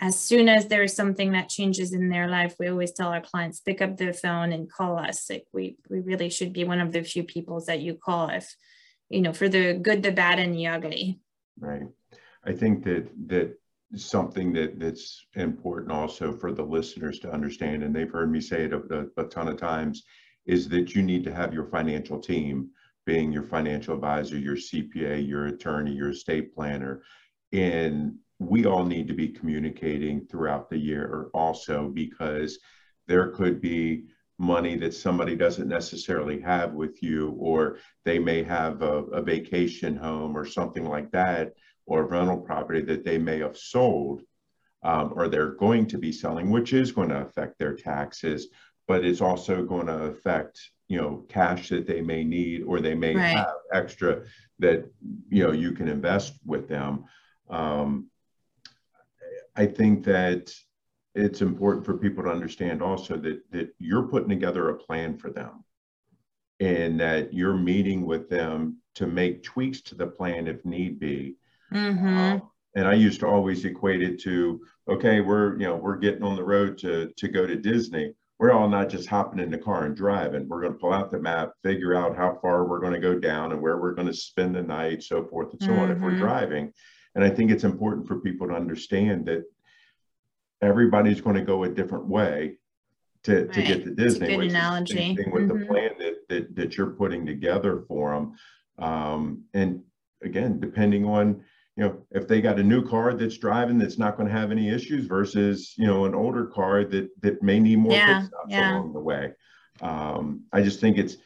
as 0.00 0.20
soon 0.20 0.48
as 0.48 0.66
there's 0.66 0.94
something 0.94 1.32
that 1.32 1.48
changes 1.48 1.92
in 1.92 2.08
their 2.08 2.28
life 2.28 2.54
we 2.58 2.68
always 2.68 2.92
tell 2.92 3.08
our 3.08 3.22
clients 3.22 3.60
pick 3.60 3.80
up 3.80 3.96
the 3.96 4.12
phone 4.12 4.52
and 4.52 4.70
call 4.70 4.98
us. 4.98 5.30
Like 5.30 5.46
we 5.52 5.76
we 5.88 6.00
really 6.00 6.28
should 6.28 6.52
be 6.52 6.64
one 6.64 6.80
of 6.80 6.92
the 6.92 7.02
few 7.02 7.24
people 7.24 7.62
that 7.66 7.80
you 7.80 7.94
call 7.94 8.28
if 8.28 8.54
you 9.08 9.22
know 9.22 9.32
for 9.32 9.48
the 9.48 9.74
good 9.74 10.02
the 10.02 10.12
bad 10.12 10.38
and 10.38 10.54
the 10.54 10.66
ugly. 10.66 11.20
Right. 11.58 11.88
I 12.44 12.52
think 12.52 12.84
that 12.84 13.08
that 13.28 13.58
something 13.96 14.52
that 14.52 14.78
that's 14.78 15.24
important 15.34 15.90
also 15.90 16.36
for 16.36 16.52
the 16.52 16.62
listeners 16.62 17.18
to 17.20 17.32
understand 17.32 17.82
and 17.82 17.96
they've 17.96 18.10
heard 18.10 18.30
me 18.30 18.42
say 18.42 18.64
it 18.64 18.74
a, 18.74 19.06
a, 19.16 19.24
a 19.24 19.28
ton 19.28 19.48
of 19.48 19.56
times 19.56 20.04
is 20.48 20.68
that 20.70 20.94
you 20.94 21.02
need 21.02 21.22
to 21.24 21.34
have 21.34 21.54
your 21.54 21.66
financial 21.66 22.18
team, 22.18 22.70
being 23.06 23.30
your 23.30 23.42
financial 23.42 23.94
advisor, 23.94 24.38
your 24.38 24.56
CPA, 24.56 25.26
your 25.26 25.46
attorney, 25.46 25.92
your 25.92 26.10
estate 26.10 26.54
planner. 26.54 27.02
And 27.52 28.16
we 28.38 28.64
all 28.64 28.84
need 28.84 29.06
to 29.08 29.14
be 29.14 29.28
communicating 29.28 30.26
throughout 30.26 30.70
the 30.70 30.78
year 30.78 31.28
also 31.34 31.88
because 31.88 32.58
there 33.06 33.28
could 33.28 33.60
be 33.60 34.04
money 34.38 34.76
that 34.76 34.94
somebody 34.94 35.36
doesn't 35.36 35.68
necessarily 35.68 36.40
have 36.40 36.72
with 36.72 37.02
you, 37.02 37.30
or 37.38 37.78
they 38.04 38.18
may 38.18 38.42
have 38.42 38.82
a, 38.82 39.04
a 39.06 39.22
vacation 39.22 39.96
home 39.96 40.36
or 40.36 40.46
something 40.46 40.84
like 40.84 41.10
that, 41.10 41.54
or 41.86 42.06
rental 42.06 42.38
property 42.38 42.80
that 42.80 43.04
they 43.04 43.18
may 43.18 43.40
have 43.40 43.56
sold 43.56 44.22
um, 44.82 45.12
or 45.16 45.28
they're 45.28 45.54
going 45.54 45.86
to 45.86 45.98
be 45.98 46.12
selling, 46.12 46.50
which 46.50 46.72
is 46.72 46.92
going 46.92 47.08
to 47.08 47.20
affect 47.20 47.58
their 47.58 47.74
taxes 47.74 48.48
but 48.88 49.04
it's 49.04 49.20
also 49.20 49.62
going 49.62 49.86
to 49.86 50.04
affect 50.04 50.70
you 50.88 50.96
know 51.00 51.24
cash 51.28 51.68
that 51.68 51.86
they 51.86 52.00
may 52.00 52.24
need 52.24 52.62
or 52.62 52.80
they 52.80 52.94
may 52.94 53.14
right. 53.14 53.36
have 53.36 53.54
extra 53.72 54.22
that 54.58 54.90
you 55.28 55.44
know 55.44 55.52
you 55.52 55.70
can 55.72 55.86
invest 55.86 56.32
with 56.44 56.66
them 56.66 57.04
um, 57.50 58.10
i 59.54 59.64
think 59.64 60.02
that 60.02 60.52
it's 61.14 61.42
important 61.42 61.84
for 61.84 61.96
people 61.96 62.24
to 62.24 62.30
understand 62.30 62.82
also 62.82 63.16
that 63.16 63.40
that 63.52 63.68
you're 63.78 64.08
putting 64.08 64.30
together 64.30 64.70
a 64.70 64.74
plan 64.74 65.16
for 65.16 65.30
them 65.30 65.62
and 66.60 66.98
that 66.98 67.32
you're 67.32 67.56
meeting 67.56 68.04
with 68.04 68.28
them 68.28 68.78
to 68.94 69.06
make 69.06 69.44
tweaks 69.44 69.80
to 69.80 69.94
the 69.94 70.06
plan 70.06 70.48
if 70.48 70.64
need 70.64 70.98
be 70.98 71.36
mm-hmm. 71.72 72.18
um, 72.18 72.42
and 72.74 72.88
i 72.88 72.94
used 72.94 73.20
to 73.20 73.26
always 73.26 73.64
equate 73.66 74.02
it 74.02 74.18
to 74.18 74.60
okay 74.88 75.20
we're 75.20 75.52
you 75.58 75.66
know 75.66 75.76
we're 75.76 75.96
getting 75.96 76.22
on 76.22 76.36
the 76.36 76.42
road 76.42 76.78
to 76.78 77.12
to 77.16 77.28
go 77.28 77.46
to 77.46 77.56
disney 77.56 78.14
we're 78.38 78.52
all 78.52 78.68
not 78.68 78.88
just 78.88 79.08
hopping 79.08 79.40
in 79.40 79.50
the 79.50 79.58
car 79.58 79.84
and 79.84 79.96
driving. 79.96 80.48
We're 80.48 80.60
going 80.60 80.72
to 80.72 80.78
pull 80.78 80.92
out 80.92 81.10
the 81.10 81.18
map, 81.18 81.52
figure 81.64 81.94
out 81.94 82.16
how 82.16 82.38
far 82.40 82.64
we're 82.64 82.80
going 82.80 82.92
to 82.92 83.00
go 83.00 83.18
down 83.18 83.50
and 83.52 83.60
where 83.60 83.78
we're 83.78 83.94
going 83.94 84.06
to 84.06 84.14
spend 84.14 84.54
the 84.54 84.62
night, 84.62 85.02
so 85.02 85.24
forth 85.24 85.52
and 85.52 85.62
so 85.62 85.70
mm-hmm. 85.70 85.80
on 85.80 85.90
if 85.90 85.98
we're 85.98 86.10
mm-hmm. 86.10 86.20
driving. 86.20 86.72
And 87.14 87.24
I 87.24 87.30
think 87.30 87.50
it's 87.50 87.64
important 87.64 88.06
for 88.06 88.20
people 88.20 88.46
to 88.48 88.54
understand 88.54 89.26
that 89.26 89.44
everybody's 90.62 91.20
going 91.20 91.34
to 91.36 91.42
go 91.42 91.64
a 91.64 91.68
different 91.68 92.06
way 92.06 92.58
to, 93.24 93.44
right. 93.44 93.52
to 93.52 93.62
get 93.62 93.84
to 93.84 93.94
Disney. 93.94 94.28
good 94.28 94.46
analogy. 94.46 95.16
thing 95.16 95.30
with 95.32 95.48
mm-hmm. 95.48 95.58
the 95.58 95.66
plan 95.66 95.90
that, 95.98 96.14
that, 96.28 96.54
that 96.54 96.76
you're 96.76 96.90
putting 96.90 97.26
together 97.26 97.84
for 97.88 98.14
them. 98.14 98.34
Um, 98.78 99.44
and 99.52 99.82
again, 100.22 100.60
depending 100.60 101.04
on 101.04 101.42
you 101.78 101.84
know, 101.84 102.04
if 102.10 102.26
they 102.26 102.40
got 102.40 102.58
a 102.58 102.62
new 102.62 102.84
car 102.84 103.14
that's 103.14 103.38
driving 103.38 103.78
that's 103.78 103.98
not 103.98 104.16
going 104.16 104.28
to 104.28 104.34
have 104.34 104.50
any 104.50 104.68
issues 104.68 105.06
versus, 105.06 105.74
you 105.76 105.86
know, 105.86 106.06
an 106.06 106.14
older 106.14 106.44
car 106.46 106.82
that 106.84 107.08
that 107.22 107.40
may 107.40 107.60
need 107.60 107.78
more 107.78 107.92
yeah, 107.92 108.26
yeah. 108.48 108.72
along 108.72 108.94
the 108.94 108.98
way. 108.98 109.32
Um, 109.80 110.42
I 110.52 110.62
just 110.62 110.80
think 110.80 110.98
it's 110.98 111.18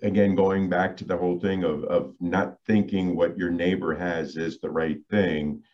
again 0.00 0.36
going 0.36 0.68
back 0.70 0.96
to 0.98 1.04
the 1.04 1.16
whole 1.16 1.40
thing 1.40 1.64
of 1.64 1.82
of 1.82 2.14
not 2.20 2.58
thinking 2.66 3.16
what 3.16 3.36
your 3.36 3.50
neighbor 3.50 3.96
has 3.96 4.36
is 4.36 4.60
the 4.60 4.70
right 4.70 5.00
thing. 5.10 5.64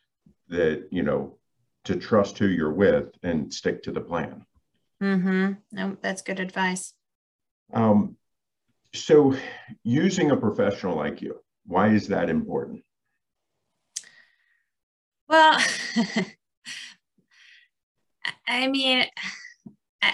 That 0.49 0.89
you 0.91 1.03
know, 1.03 1.37
to 1.85 1.97
trust 1.97 2.39
who 2.39 2.47
you're 2.47 2.73
with 2.73 3.11
and 3.23 3.53
stick 3.53 3.83
to 3.83 3.93
the 3.93 4.01
plan. 4.01 4.47
Mm-hmm. 5.03 5.53
No, 5.73 5.97
that's 6.01 6.23
good 6.23 6.41
advice. 6.41 6.95
Um, 7.75 8.17
so, 8.95 9.37
using 9.83 10.31
a 10.31 10.39
professional 10.39 10.97
like 10.97 11.21
you, 11.21 11.41
why 11.67 11.89
is 11.89 12.09
that 12.09 12.31
important? 12.31 12.83
Well, 15.29 15.59
I 18.47 18.69
mean, 18.69 19.07
I, 20.03 20.13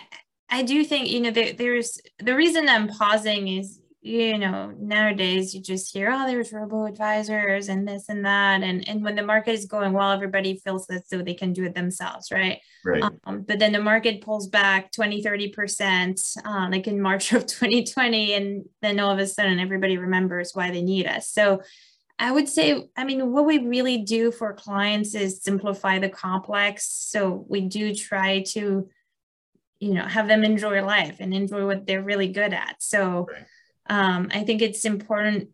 I 0.49 0.62
do 0.62 0.85
think, 0.85 1.09
you 1.09 1.20
know, 1.20 1.31
there, 1.31 1.53
there's 1.53 2.01
the 2.18 2.35
reason 2.35 2.68
I'm 2.68 2.88
pausing 2.88 3.49
is, 3.49 3.81
you 4.03 4.38
know, 4.38 4.73
nowadays 4.79 5.55
you 5.55 5.61
just 5.61 5.92
hear, 5.92 6.11
oh, 6.11 6.27
there's 6.27 6.53
robo 6.53 6.87
advisors 6.87 7.68
and 7.68 7.87
this 7.87 8.09
and 8.09 8.25
that. 8.25 8.62
And, 8.62 8.88
and 8.88 9.05
when 9.05 9.14
the 9.14 9.23
market 9.23 9.53
is 9.53 9.66
going 9.66 9.92
well, 9.92 10.11
everybody 10.11 10.57
feels 10.57 10.87
that 10.87 11.07
so 11.07 11.18
they 11.18 11.35
can 11.35 11.53
do 11.53 11.64
it 11.64 11.75
themselves, 11.75 12.31
right? 12.33 12.61
Right. 12.83 13.03
Um, 13.25 13.42
but 13.42 13.59
then 13.59 13.73
the 13.73 13.83
market 13.83 14.23
pulls 14.23 14.49
back 14.49 14.90
20, 14.92 15.23
30%, 15.23 16.37
uh, 16.46 16.68
like 16.70 16.87
in 16.87 17.03
March 17.03 17.33
of 17.33 17.44
2020. 17.46 18.33
And 18.33 18.64
then 18.81 19.01
all 19.01 19.12
of 19.12 19.18
a 19.18 19.27
sudden 19.27 19.61
everybody 19.61 19.99
remembers 19.99 20.53
why 20.55 20.70
they 20.70 20.83
need 20.83 21.07
us. 21.07 21.29
So 21.29 21.61
I 22.21 22.31
would 22.31 22.51
say, 22.51 22.87
I 22.97 23.05
mean, 23.05 23.33
what 23.33 23.47
we 23.47 23.59
really 23.59 23.99
do 23.99 24.31
for 24.31 24.53
clients 24.53 25.15
is 25.15 25.43
simplify 25.43 25.99
the 25.99 26.11
complex. 26.11 26.87
So 26.87 27.47
we 27.49 27.63
do 27.63 27.95
try 27.95 28.43
to, 28.49 28.89
you 29.81 29.95
know, 29.95 30.05
have 30.05 30.29
them 30.29 30.45
enjoy 30.45 30.85
life 30.85 31.17
and 31.19 31.33
enjoy 31.33 31.65
what 31.65 31.87
they're 31.87 32.03
really 32.03 32.29
good 32.29 32.53
at. 32.53 32.77
So 32.81 33.29
um, 33.89 34.29
I 34.35 34.45
think 34.45 34.61
it's 34.61 34.85
important 34.85 35.49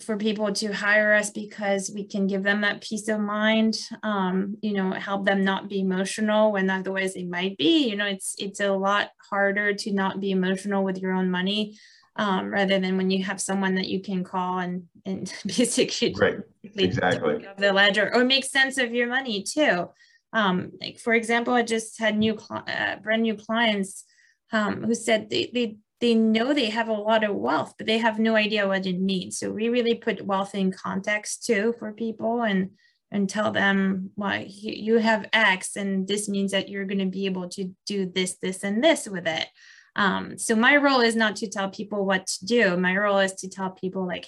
for 0.00 0.16
people 0.16 0.52
to 0.52 0.72
hire 0.72 1.14
us 1.14 1.30
because 1.30 1.90
we 1.94 2.06
can 2.06 2.26
give 2.26 2.42
them 2.42 2.62
that 2.62 2.82
peace 2.82 3.08
of 3.08 3.18
mind 3.18 3.78
um, 4.02 4.56
you 4.60 4.74
know 4.74 4.92
help 4.92 5.24
them 5.24 5.42
not 5.42 5.70
be 5.70 5.80
emotional 5.80 6.52
when 6.52 6.68
otherwise 6.68 7.14
they 7.14 7.24
might 7.24 7.56
be 7.56 7.88
you 7.88 7.96
know 7.96 8.04
it's 8.04 8.34
it's 8.38 8.60
a 8.60 8.70
lot 8.70 9.08
harder 9.30 9.72
to 9.72 9.92
not 9.92 10.20
be 10.20 10.32
emotional 10.32 10.84
with 10.84 10.98
your 10.98 11.12
own 11.12 11.30
money 11.30 11.78
um, 12.16 12.50
rather 12.50 12.78
than 12.78 12.98
when 12.98 13.10
you 13.10 13.24
have 13.24 13.40
someone 13.40 13.74
that 13.76 13.88
you 13.88 14.02
can 14.02 14.24
call 14.24 14.58
and, 14.58 14.84
and 15.06 15.32
basically 15.46 16.14
right. 16.18 16.38
exactly 16.76 17.46
the 17.58 17.72
ledger 17.72 18.10
or 18.14 18.24
make 18.24 18.44
sense 18.44 18.76
of 18.78 18.92
your 18.92 19.06
money 19.06 19.42
too. 19.42 19.88
Um, 20.32 20.72
like 20.80 20.98
for 20.98 21.14
example, 21.14 21.54
I 21.54 21.62
just 21.62 21.98
had 21.98 22.18
new 22.18 22.36
uh, 22.50 22.96
brand 22.96 23.22
new 23.22 23.36
clients 23.36 24.04
um, 24.52 24.82
who 24.82 24.94
said 24.94 25.30
they, 25.30 25.50
they 25.54 25.76
they 26.00 26.14
know 26.14 26.52
they 26.52 26.68
have 26.68 26.88
a 26.88 26.92
lot 26.92 27.24
of 27.24 27.34
wealth, 27.34 27.74
but 27.78 27.86
they 27.86 27.98
have 27.98 28.18
no 28.18 28.36
idea 28.36 28.68
what 28.68 28.84
it 28.84 29.00
means. 29.00 29.38
So 29.38 29.50
we 29.50 29.70
really 29.70 29.94
put 29.94 30.26
wealth 30.26 30.54
in 30.54 30.70
context 30.72 31.46
too 31.46 31.74
for 31.78 31.92
people 31.92 32.42
and 32.42 32.70
and 33.12 33.30
tell 33.30 33.52
them 33.52 34.10
why 34.14 34.38
well, 34.38 34.46
you 34.46 34.98
have 34.98 35.28
X 35.32 35.76
and 35.76 36.06
this 36.08 36.28
means 36.28 36.52
that 36.52 36.68
you're 36.68 36.84
going 36.84 36.98
to 36.98 37.06
be 37.06 37.26
able 37.26 37.48
to 37.50 37.72
do 37.86 38.04
this, 38.04 38.36
this, 38.42 38.64
and 38.64 38.82
this 38.82 39.08
with 39.08 39.26
it. 39.28 39.46
Um, 39.94 40.36
so 40.38 40.54
my 40.54 40.76
role 40.76 41.00
is 41.00 41.16
not 41.16 41.36
to 41.36 41.48
tell 41.48 41.70
people 41.70 42.04
what 42.04 42.26
to 42.26 42.44
do. 42.44 42.76
My 42.76 42.96
role 42.96 43.18
is 43.18 43.32
to 43.34 43.48
tell 43.48 43.70
people 43.70 44.06
like, 44.06 44.26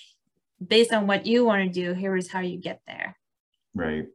based 0.64 0.92
on 0.92 1.06
what 1.06 1.26
you 1.26 1.44
want 1.44 1.72
to 1.72 1.80
do, 1.80 1.94
here 1.94 2.16
is 2.16 2.30
how 2.30 2.40
you 2.40 2.58
get 2.58 2.80
there. 2.86 3.16
Right. 3.74 4.06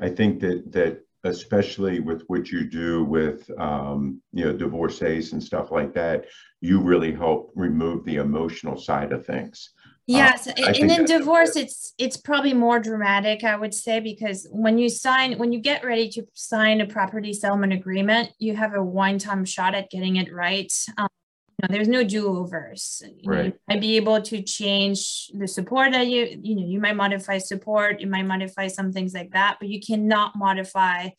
I 0.00 0.08
think 0.08 0.40
that 0.40 0.70
that 0.72 1.02
especially 1.24 2.00
with 2.00 2.22
what 2.28 2.50
you 2.50 2.64
do 2.64 3.04
with 3.04 3.50
um, 3.58 4.20
you 4.32 4.44
know 4.44 4.52
divorcees 4.52 5.32
and 5.32 5.42
stuff 5.42 5.70
like 5.70 5.92
that, 5.94 6.26
you 6.60 6.80
really 6.80 7.12
help 7.12 7.52
remove 7.54 8.04
the 8.04 8.16
emotional 8.16 8.76
side 8.76 9.12
of 9.12 9.26
things. 9.26 9.70
Yes, 10.06 10.46
uh, 10.46 10.52
and 10.56 10.90
in 10.90 11.04
divorce, 11.04 11.54
it's 11.54 11.92
it's 11.98 12.16
probably 12.16 12.54
more 12.54 12.80
dramatic, 12.80 13.44
I 13.44 13.56
would 13.56 13.74
say, 13.74 14.00
because 14.00 14.48
when 14.50 14.78
you 14.78 14.88
sign, 14.88 15.38
when 15.38 15.52
you 15.52 15.60
get 15.60 15.84
ready 15.84 16.08
to 16.10 16.22
sign 16.32 16.80
a 16.80 16.86
property 16.86 17.34
settlement 17.34 17.74
agreement, 17.74 18.30
you 18.38 18.56
have 18.56 18.74
a 18.74 18.82
one-time 18.82 19.44
shot 19.44 19.74
at 19.74 19.90
getting 19.90 20.16
it 20.16 20.32
right. 20.32 20.72
Um, 20.96 21.08
know, 21.62 21.68
there's 21.70 21.88
no 21.88 22.04
do-overs. 22.04 23.02
Right. 23.24 23.46
You 23.46 23.52
might 23.68 23.80
be 23.80 23.96
able 23.96 24.22
to 24.22 24.42
change 24.42 25.28
the 25.34 25.48
support 25.48 25.92
that 25.92 26.06
you, 26.06 26.38
you 26.42 26.54
know, 26.54 26.66
you 26.66 26.80
might 26.80 26.96
modify 26.96 27.38
support, 27.38 28.00
you 28.00 28.06
might 28.06 28.26
modify 28.26 28.68
some 28.68 28.92
things 28.92 29.14
like 29.14 29.32
that, 29.32 29.56
but 29.60 29.68
you 29.68 29.80
cannot 29.80 30.36
modify 30.36 31.10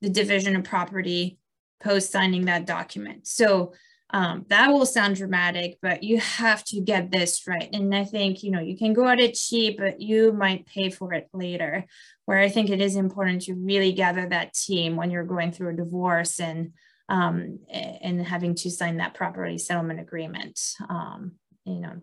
the 0.00 0.10
division 0.10 0.56
of 0.56 0.64
property 0.64 1.38
post 1.82 2.10
signing 2.10 2.46
that 2.46 2.66
document. 2.66 3.26
So 3.26 3.74
um, 4.10 4.46
that 4.48 4.68
will 4.68 4.86
sound 4.86 5.16
dramatic, 5.16 5.78
but 5.82 6.02
you 6.02 6.20
have 6.20 6.62
to 6.64 6.80
get 6.80 7.10
this 7.10 7.46
right. 7.48 7.68
And 7.72 7.94
I 7.94 8.04
think, 8.04 8.42
you 8.42 8.50
know, 8.50 8.60
you 8.60 8.76
can 8.76 8.92
go 8.92 9.08
at 9.08 9.18
it 9.18 9.34
cheap, 9.34 9.78
but 9.78 10.00
you 10.00 10.32
might 10.32 10.66
pay 10.66 10.88
for 10.88 11.12
it 11.12 11.28
later. 11.32 11.84
Where 12.26 12.38
I 12.38 12.48
think 12.48 12.70
it 12.70 12.80
is 12.80 12.96
important 12.96 13.42
to 13.42 13.54
really 13.54 13.92
gather 13.92 14.28
that 14.28 14.54
team 14.54 14.96
when 14.96 15.10
you're 15.10 15.24
going 15.24 15.52
through 15.52 15.70
a 15.70 15.76
divorce 15.76 16.38
and 16.38 16.72
um, 17.08 17.58
and 17.70 18.24
having 18.24 18.54
to 18.56 18.70
sign 18.70 18.98
that 18.98 19.14
property 19.14 19.58
settlement 19.58 20.00
agreement. 20.00 20.60
Um, 20.88 21.32
you 21.64 21.80
know, 21.80 22.00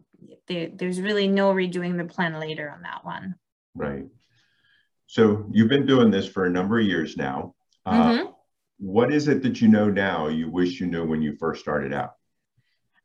there, 0.48 0.70
there's 0.74 1.02
really 1.02 1.28
no 1.28 1.54
redoing 1.54 1.98
the 1.98 2.06
plan 2.06 2.40
later 2.40 2.70
on 2.70 2.82
that 2.84 3.04
one. 3.04 3.36
Right. 3.76 4.06
So 5.08 5.46
you've 5.52 5.70
been 5.70 5.86
doing 5.86 6.12
this 6.12 6.28
for 6.28 6.46
a 6.46 6.50
number 6.50 6.80
of 6.80 6.86
years 6.86 7.18
now. 7.18 7.56
Uh, 7.86 7.94
mm-hmm 7.94 8.32
what 8.82 9.14
is 9.14 9.28
it 9.28 9.44
that 9.44 9.62
you 9.62 9.68
know 9.68 9.90
now 9.90 10.28
you 10.28 10.50
wish 10.50 10.80
you 10.80 10.88
knew 10.88 11.06
when 11.06 11.22
you 11.22 11.38
first 11.40 11.62
started 11.62 11.94
out? 11.94 12.16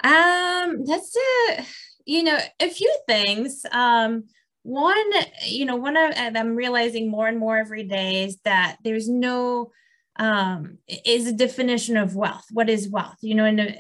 Um, 0.03 0.85
that's 0.85 1.15
a 1.15 1.65
you 2.07 2.23
know 2.23 2.39
a 2.59 2.71
few 2.71 2.93
things. 3.07 3.65
Um, 3.71 4.25
one, 4.63 5.13
you 5.45 5.67
know, 5.67 5.77
one 5.77 5.97
of 5.97 6.13
I'm 6.17 6.57
realizing 6.57 7.11
more 7.11 7.29
and 7.29 7.39
more 7.39 7.59
every 7.59 7.85
day 7.85 8.25
is 8.25 8.39
that 8.45 8.79
there's 8.83 9.09
no 9.09 9.71
um 10.19 10.79
is 11.05 11.27
a 11.27 11.33
definition 11.33 11.97
of 11.97 12.17
wealth. 12.17 12.47
What 12.53 12.71
is 12.71 12.89
wealth? 12.89 13.19
You 13.21 13.35
know, 13.35 13.45
and 13.45 13.77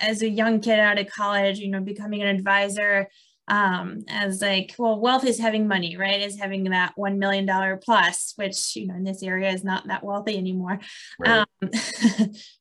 as 0.00 0.22
a 0.22 0.28
young 0.28 0.60
kid 0.60 0.78
out 0.78 0.98
of 0.98 1.08
college, 1.08 1.58
you 1.58 1.68
know, 1.68 1.80
becoming 1.80 2.22
an 2.22 2.28
advisor, 2.28 3.08
um, 3.48 4.04
as 4.08 4.40
like, 4.40 4.74
well, 4.78 5.00
wealth 5.00 5.24
is 5.24 5.38
having 5.38 5.66
money, 5.66 5.96
right? 5.96 6.20
Is 6.20 6.38
having 6.38 6.64
that 6.64 6.94
$1 6.96 7.18
million 7.18 7.78
plus, 7.82 8.34
which, 8.36 8.76
you 8.76 8.86
know, 8.86 8.94
in 8.94 9.04
this 9.04 9.22
area 9.22 9.50
is 9.50 9.64
not 9.64 9.86
that 9.88 10.04
wealthy 10.04 10.38
anymore. 10.38 10.78
Right. 11.18 11.44
Um, 11.62 11.70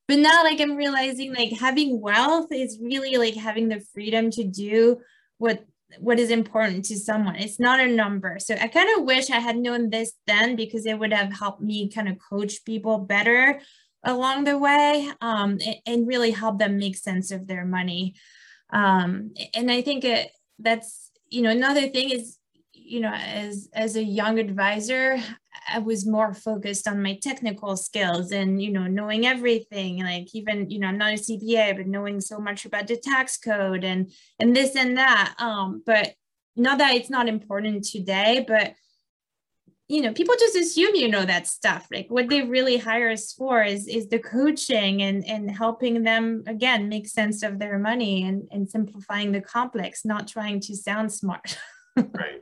but 0.07 0.17
now 0.17 0.43
like 0.43 0.59
I'm 0.59 0.75
realizing 0.75 1.33
like 1.33 1.53
having 1.59 2.01
wealth 2.01 2.51
is 2.51 2.79
really 2.81 3.17
like 3.17 3.35
having 3.35 3.69
the 3.69 3.81
freedom 3.93 4.31
to 4.31 4.43
do 4.43 5.01
what 5.37 5.63
what 5.99 6.19
is 6.19 6.29
important 6.29 6.85
to 6.85 6.97
someone. 6.97 7.35
It's 7.35 7.59
not 7.59 7.79
a 7.79 7.87
number. 7.87 8.37
So 8.39 8.55
I 8.55 8.67
kind 8.67 8.89
of 8.97 9.05
wish 9.05 9.29
I 9.29 9.39
had 9.39 9.57
known 9.57 9.89
this 9.89 10.13
then 10.27 10.55
because 10.55 10.85
it 10.85 10.97
would 10.97 11.13
have 11.13 11.33
helped 11.33 11.61
me 11.61 11.89
kind 11.89 12.09
of 12.09 12.17
coach 12.29 12.63
people 12.65 12.99
better 12.99 13.59
along 14.03 14.45
the 14.45 14.57
way 14.57 15.11
um, 15.21 15.59
and, 15.85 16.07
really 16.07 16.31
help 16.31 16.57
them 16.57 16.77
make 16.77 16.97
sense 16.97 17.31
of 17.31 17.47
their 17.47 17.65
money. 17.65 18.15
Um, 18.71 19.33
and 19.53 19.71
I 19.71 19.81
think 19.81 20.03
it, 20.03 20.31
that's 20.59 21.11
you 21.27 21.41
know 21.41 21.49
another 21.49 21.87
thing 21.87 22.09
is 22.11 22.37
you 22.91 22.99
know 22.99 23.13
as 23.13 23.69
as 23.73 23.95
a 23.95 24.03
young 24.03 24.37
advisor 24.37 25.17
i 25.69 25.79
was 25.79 26.05
more 26.05 26.33
focused 26.33 26.87
on 26.89 27.01
my 27.01 27.17
technical 27.21 27.77
skills 27.77 28.31
and 28.31 28.61
you 28.61 28.69
know 28.69 28.85
knowing 28.85 29.25
everything 29.25 30.03
like 30.03 30.27
even 30.35 30.69
you 30.69 30.77
know 30.77 30.87
i'm 30.87 30.97
not 30.97 31.13
a 31.13 31.15
cpa 31.15 31.75
but 31.75 31.87
knowing 31.87 32.19
so 32.19 32.37
much 32.37 32.65
about 32.65 32.87
the 32.87 32.97
tax 32.97 33.37
code 33.37 33.83
and 33.85 34.11
and 34.39 34.55
this 34.55 34.75
and 34.75 34.97
that. 34.97 35.33
Um 35.39 35.81
but 35.85 36.13
not 36.55 36.79
that 36.79 36.95
it's 36.95 37.09
not 37.09 37.29
important 37.29 37.85
today 37.85 38.43
but 38.45 38.73
you 39.87 40.01
know 40.01 40.13
people 40.13 40.35
just 40.39 40.55
assume 40.55 40.95
you 40.95 41.09
know 41.09 41.25
that 41.25 41.47
stuff. 41.47 41.87
Like 41.91 42.07
what 42.09 42.29
they 42.29 42.43
really 42.43 42.77
hire 42.77 43.11
us 43.11 43.33
for 43.33 43.61
is 43.61 43.87
is 43.87 44.07
the 44.07 44.19
coaching 44.19 45.01
and 45.01 45.25
and 45.25 45.51
helping 45.51 46.03
them 46.03 46.43
again 46.47 46.87
make 46.87 47.07
sense 47.07 47.43
of 47.43 47.59
their 47.59 47.77
money 47.77 48.23
and 48.23 48.47
and 48.51 48.69
simplifying 48.69 49.33
the 49.33 49.41
complex 49.41 50.05
not 50.05 50.27
trying 50.27 50.59
to 50.61 50.75
sound 50.75 51.11
smart. 51.11 51.57
Right 51.97 52.41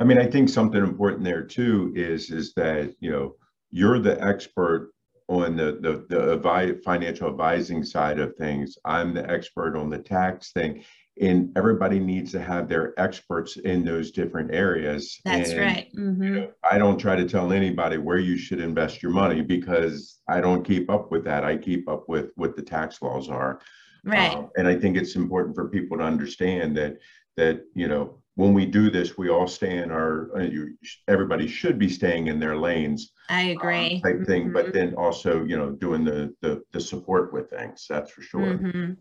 i 0.00 0.04
mean 0.04 0.18
i 0.18 0.26
think 0.26 0.48
something 0.48 0.82
important 0.82 1.24
there 1.24 1.42
too 1.42 1.92
is 1.94 2.30
is 2.30 2.52
that 2.54 2.94
you 3.00 3.10
know 3.10 3.34
you're 3.70 3.98
the 3.98 4.20
expert 4.22 4.90
on 5.28 5.56
the 5.56 5.78
the, 5.80 6.04
the 6.08 6.80
financial 6.84 7.28
advising 7.28 7.84
side 7.84 8.18
of 8.18 8.34
things 8.36 8.76
i'm 8.84 9.14
the 9.14 9.30
expert 9.30 9.76
on 9.76 9.88
the 9.88 9.98
tax 9.98 10.52
thing 10.52 10.82
and 11.20 11.52
everybody 11.56 11.98
needs 11.98 12.32
to 12.32 12.40
have 12.40 12.68
their 12.68 12.98
experts 12.98 13.58
in 13.58 13.84
those 13.84 14.10
different 14.10 14.54
areas. 14.54 15.20
That's 15.24 15.50
and, 15.50 15.60
right. 15.60 15.88
Mm-hmm. 15.94 16.22
You 16.22 16.30
know, 16.30 16.50
I 16.68 16.78
don't 16.78 16.98
try 16.98 17.14
to 17.14 17.28
tell 17.28 17.52
anybody 17.52 17.98
where 17.98 18.18
you 18.18 18.38
should 18.38 18.60
invest 18.60 19.02
your 19.02 19.12
money 19.12 19.42
because 19.42 20.20
I 20.28 20.40
don't 20.40 20.64
keep 20.64 20.90
up 20.90 21.10
with 21.10 21.24
that. 21.24 21.44
I 21.44 21.58
keep 21.58 21.88
up 21.88 22.08
with 22.08 22.30
what 22.36 22.56
the 22.56 22.62
tax 22.62 23.02
laws 23.02 23.28
are. 23.28 23.60
Right. 24.02 24.34
Um, 24.34 24.48
and 24.56 24.66
I 24.66 24.76
think 24.76 24.96
it's 24.96 25.14
important 25.14 25.54
for 25.54 25.68
people 25.68 25.98
to 25.98 26.04
understand 26.04 26.76
that 26.78 26.96
that 27.36 27.64
you 27.74 27.86
know 27.86 28.19
when 28.36 28.54
we 28.54 28.66
do 28.66 28.90
this, 28.90 29.18
we 29.18 29.28
all 29.28 29.46
stay 29.46 29.78
in 29.78 29.90
our. 29.90 30.30
Uh, 30.36 30.42
you, 30.42 30.76
everybody 31.08 31.46
should 31.46 31.78
be 31.78 31.88
staying 31.88 32.28
in 32.28 32.38
their 32.38 32.56
lanes. 32.56 33.12
I 33.28 33.42
agree. 33.42 33.96
Um, 33.96 34.00
type 34.00 34.26
thing, 34.26 34.44
mm-hmm. 34.44 34.52
but 34.52 34.72
then 34.72 34.94
also 34.94 35.44
you 35.44 35.56
know 35.56 35.70
doing 35.70 36.04
the 36.04 36.34
the 36.40 36.62
the 36.72 36.80
support 36.80 37.32
with 37.32 37.50
things. 37.50 37.86
That's 37.88 38.10
for 38.10 38.22
sure. 38.22 38.58
Mm-hmm. 38.58 38.92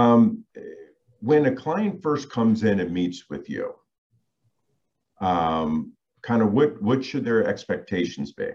Um, 0.00 0.44
when 1.20 1.46
a 1.46 1.54
client 1.54 2.02
first 2.02 2.30
comes 2.30 2.62
in 2.62 2.80
and 2.80 2.92
meets 2.92 3.28
with 3.28 3.50
you, 3.50 3.74
um, 5.20 5.92
kind 6.22 6.42
of 6.42 6.52
what 6.52 6.80
what 6.80 7.04
should 7.04 7.24
their 7.24 7.46
expectations 7.46 8.32
be? 8.32 8.50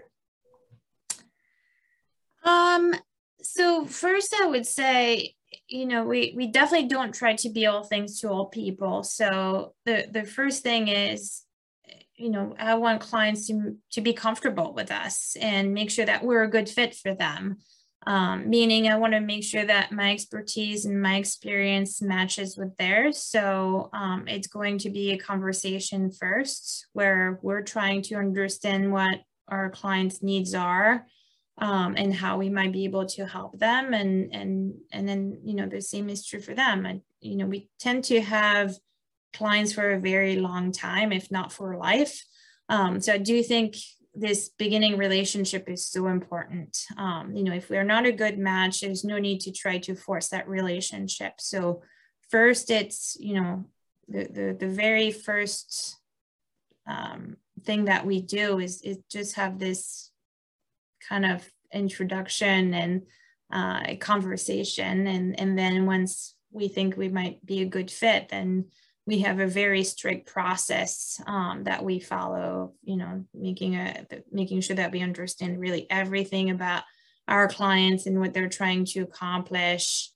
Um, 2.44 2.94
so 3.42 3.84
first 3.84 4.34
I 4.40 4.46
would 4.46 4.66
say, 4.66 5.34
you 5.68 5.86
know, 5.86 6.04
we 6.04 6.32
we 6.36 6.46
definitely 6.48 6.88
don't 6.88 7.14
try 7.14 7.34
to 7.36 7.50
be 7.50 7.66
all 7.66 7.82
things 7.82 8.20
to 8.20 8.28
all 8.28 8.46
people. 8.46 9.02
So 9.02 9.74
the 9.84 10.06
the 10.10 10.24
first 10.24 10.62
thing 10.62 10.88
is 10.88 11.42
you 12.18 12.30
know 12.30 12.54
i 12.58 12.74
want 12.74 13.02
clients 13.02 13.46
to, 13.46 13.76
to 13.92 14.00
be 14.00 14.14
comfortable 14.14 14.72
with 14.72 14.90
us 14.90 15.36
and 15.38 15.74
make 15.74 15.90
sure 15.90 16.06
that 16.06 16.24
we're 16.24 16.42
a 16.42 16.50
good 16.50 16.66
fit 16.66 16.94
for 16.94 17.14
them 17.14 17.58
um, 18.06 18.48
meaning 18.48 18.88
I 18.88 18.96
want 18.96 19.14
to 19.14 19.20
make 19.20 19.42
sure 19.42 19.64
that 19.64 19.90
my 19.90 20.12
expertise 20.12 20.84
and 20.84 21.02
my 21.02 21.16
experience 21.16 22.00
matches 22.00 22.56
with 22.56 22.76
theirs. 22.76 23.18
So 23.18 23.90
um, 23.92 24.28
it's 24.28 24.46
going 24.46 24.78
to 24.78 24.90
be 24.90 25.10
a 25.10 25.18
conversation 25.18 26.12
first 26.12 26.86
where 26.92 27.40
we're 27.42 27.62
trying 27.62 28.02
to 28.02 28.14
understand 28.14 28.92
what 28.92 29.18
our 29.48 29.70
clients' 29.70 30.22
needs 30.22 30.54
are 30.54 31.06
um, 31.58 31.94
and 31.96 32.14
how 32.14 32.36
we 32.38 32.50
might 32.50 32.72
be 32.72 32.84
able 32.84 33.06
to 33.06 33.26
help 33.26 33.58
them. 33.58 33.94
And, 33.94 34.34
and, 34.34 34.74
and 34.92 35.08
then, 35.08 35.40
you 35.44 35.54
know, 35.54 35.66
the 35.66 35.80
same 35.80 36.08
is 36.10 36.26
true 36.26 36.40
for 36.40 36.54
them. 36.54 36.86
And, 36.86 37.00
you 37.20 37.36
know, 37.36 37.46
we 37.46 37.70
tend 37.78 38.04
to 38.04 38.20
have 38.20 38.74
clients 39.32 39.72
for 39.72 39.92
a 39.92 40.00
very 40.00 40.36
long 40.36 40.72
time, 40.72 41.12
if 41.12 41.30
not 41.30 41.52
for 41.52 41.76
life. 41.76 42.24
Um, 42.68 43.00
so 43.00 43.12
I 43.12 43.18
do 43.18 43.42
think 43.42 43.76
this 44.14 44.48
beginning 44.48 44.96
relationship 44.96 45.68
is 45.68 45.86
so 45.86 46.08
important. 46.08 46.78
Um, 46.96 47.36
you 47.36 47.44
know, 47.44 47.52
if 47.52 47.68
we're 47.68 47.84
not 47.84 48.06
a 48.06 48.12
good 48.12 48.38
match, 48.38 48.80
there's 48.80 49.04
no 49.04 49.18
need 49.18 49.40
to 49.40 49.52
try 49.52 49.78
to 49.78 49.94
force 49.94 50.28
that 50.28 50.48
relationship. 50.48 51.34
So 51.38 51.82
first, 52.30 52.70
it's 52.70 53.16
you 53.20 53.34
know 53.40 53.64
the 54.08 54.24
the, 54.24 54.56
the 54.58 54.68
very 54.68 55.10
first 55.10 55.96
um, 56.88 57.36
thing 57.64 57.84
that 57.84 58.06
we 58.06 58.22
do 58.22 58.58
is 58.58 58.80
is 58.82 58.98
just 59.10 59.36
have 59.36 59.58
this 59.58 60.10
kind 61.08 61.26
of 61.26 61.48
introduction 61.72 62.74
and 62.74 63.02
uh, 63.52 63.80
a 63.84 63.96
conversation, 63.96 65.06
and 65.06 65.38
and 65.38 65.58
then 65.58 65.86
once 65.86 66.34
we 66.50 66.68
think 66.68 66.96
we 66.96 67.08
might 67.08 67.44
be 67.44 67.62
a 67.62 67.66
good 67.66 67.90
fit, 67.90 68.28
then 68.28 68.66
we 69.06 69.20
have 69.20 69.38
a 69.38 69.46
very 69.46 69.84
strict 69.84 70.26
process 70.26 71.20
um, 71.26 71.64
that 71.64 71.84
we 71.84 72.00
follow 72.00 72.74
you 72.82 72.96
know 72.96 73.24
making 73.34 73.76
a 73.76 74.06
making 74.32 74.60
sure 74.60 74.76
that 74.76 74.92
we 74.92 75.00
understand 75.00 75.60
really 75.60 75.86
everything 75.90 76.50
about 76.50 76.82
our 77.28 77.48
clients 77.48 78.06
and 78.06 78.20
what 78.20 78.32
they're 78.32 78.48
trying 78.48 78.84
to 78.84 79.00
accomplish. 79.00 80.10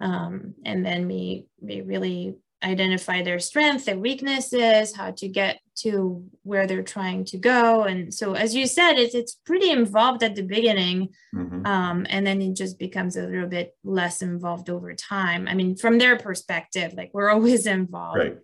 Um, 0.00 0.54
and 0.64 0.84
then 0.84 1.06
we 1.06 1.46
we 1.60 1.80
really 1.80 2.36
identify 2.64 3.22
their 3.22 3.38
strengths 3.38 3.84
their 3.84 3.98
weaknesses 3.98 4.96
how 4.96 5.10
to 5.10 5.28
get 5.28 5.60
to 5.76 6.24
where 6.42 6.66
they're 6.66 6.82
trying 6.82 7.24
to 7.24 7.36
go 7.36 7.84
and 7.84 8.12
so 8.12 8.34
as 8.34 8.54
you 8.54 8.66
said 8.66 8.94
it's, 8.94 9.14
it's 9.14 9.34
pretty 9.44 9.70
involved 9.70 10.22
at 10.22 10.34
the 10.34 10.42
beginning 10.42 11.08
mm-hmm. 11.34 11.66
um, 11.66 12.06
and 12.08 12.26
then 12.26 12.40
it 12.40 12.54
just 12.54 12.78
becomes 12.78 13.16
a 13.16 13.22
little 13.22 13.48
bit 13.48 13.76
less 13.84 14.22
involved 14.22 14.70
over 14.70 14.94
time 14.94 15.46
i 15.48 15.54
mean 15.54 15.76
from 15.76 15.98
their 15.98 16.16
perspective 16.16 16.94
like 16.96 17.10
we're 17.12 17.30
always 17.36 17.66
involved 17.66 18.18
right. 18.18 18.38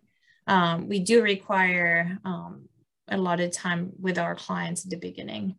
um, 0.46 0.88
we 0.88 1.00
do 1.00 1.22
require 1.22 2.18
um, 2.24 2.68
a 3.08 3.16
lot 3.16 3.40
of 3.40 3.50
time 3.50 3.90
with 3.98 4.18
our 4.18 4.34
clients 4.34 4.84
at 4.84 4.90
the 4.90 4.98
beginning 4.98 5.56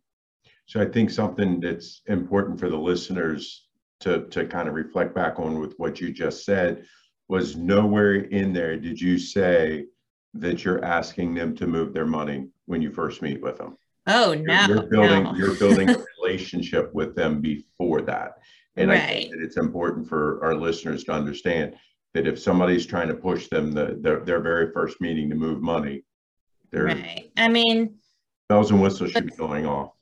so 0.66 0.80
i 0.80 0.84
think 0.84 1.10
something 1.10 1.60
that's 1.60 2.02
important 2.06 2.60
for 2.60 2.68
the 2.68 2.76
listeners 2.76 3.66
to, 4.00 4.26
to 4.30 4.46
kind 4.46 4.68
of 4.68 4.74
reflect 4.74 5.14
back 5.14 5.38
on 5.38 5.60
with 5.60 5.74
what 5.76 6.00
you 6.00 6.12
just 6.12 6.44
said 6.44 6.84
was 7.28 7.56
nowhere 7.56 8.16
in 8.16 8.52
there 8.52 8.76
did 8.76 9.00
you 9.00 9.18
say 9.18 9.86
that 10.34 10.64
you're 10.64 10.84
asking 10.84 11.34
them 11.34 11.54
to 11.56 11.66
move 11.66 11.92
their 11.92 12.06
money 12.06 12.48
when 12.66 12.80
you 12.80 12.90
first 12.90 13.22
meet 13.22 13.42
with 13.42 13.58
them. 13.58 13.76
Oh 14.06 14.34
no. 14.34 14.66
You're, 14.66 14.76
you're 14.76 14.86
building 14.86 15.24
no. 15.24 15.34
you're 15.34 15.54
building 15.56 15.90
a 15.90 16.04
relationship 16.22 16.92
with 16.94 17.14
them 17.14 17.40
before 17.40 18.02
that. 18.02 18.38
And 18.76 18.90
right. 18.90 19.02
I 19.02 19.06
think 19.06 19.30
that 19.32 19.42
it's 19.42 19.58
important 19.58 20.08
for 20.08 20.42
our 20.42 20.54
listeners 20.54 21.04
to 21.04 21.12
understand 21.12 21.74
that 22.14 22.26
if 22.26 22.38
somebody's 22.38 22.86
trying 22.86 23.08
to 23.08 23.14
push 23.14 23.48
them 23.48 23.72
the, 23.72 23.98
their, 24.00 24.20
their 24.20 24.40
very 24.40 24.72
first 24.72 25.00
meeting 25.00 25.28
to 25.30 25.36
move 25.36 25.62
money, 25.62 26.02
they're 26.70 26.86
right. 26.86 27.30
I 27.36 27.48
mean 27.48 27.96
bells 28.48 28.70
and 28.70 28.82
whistles 28.82 29.12
should 29.12 29.26
be 29.26 29.36
going 29.36 29.66
off 29.66 29.92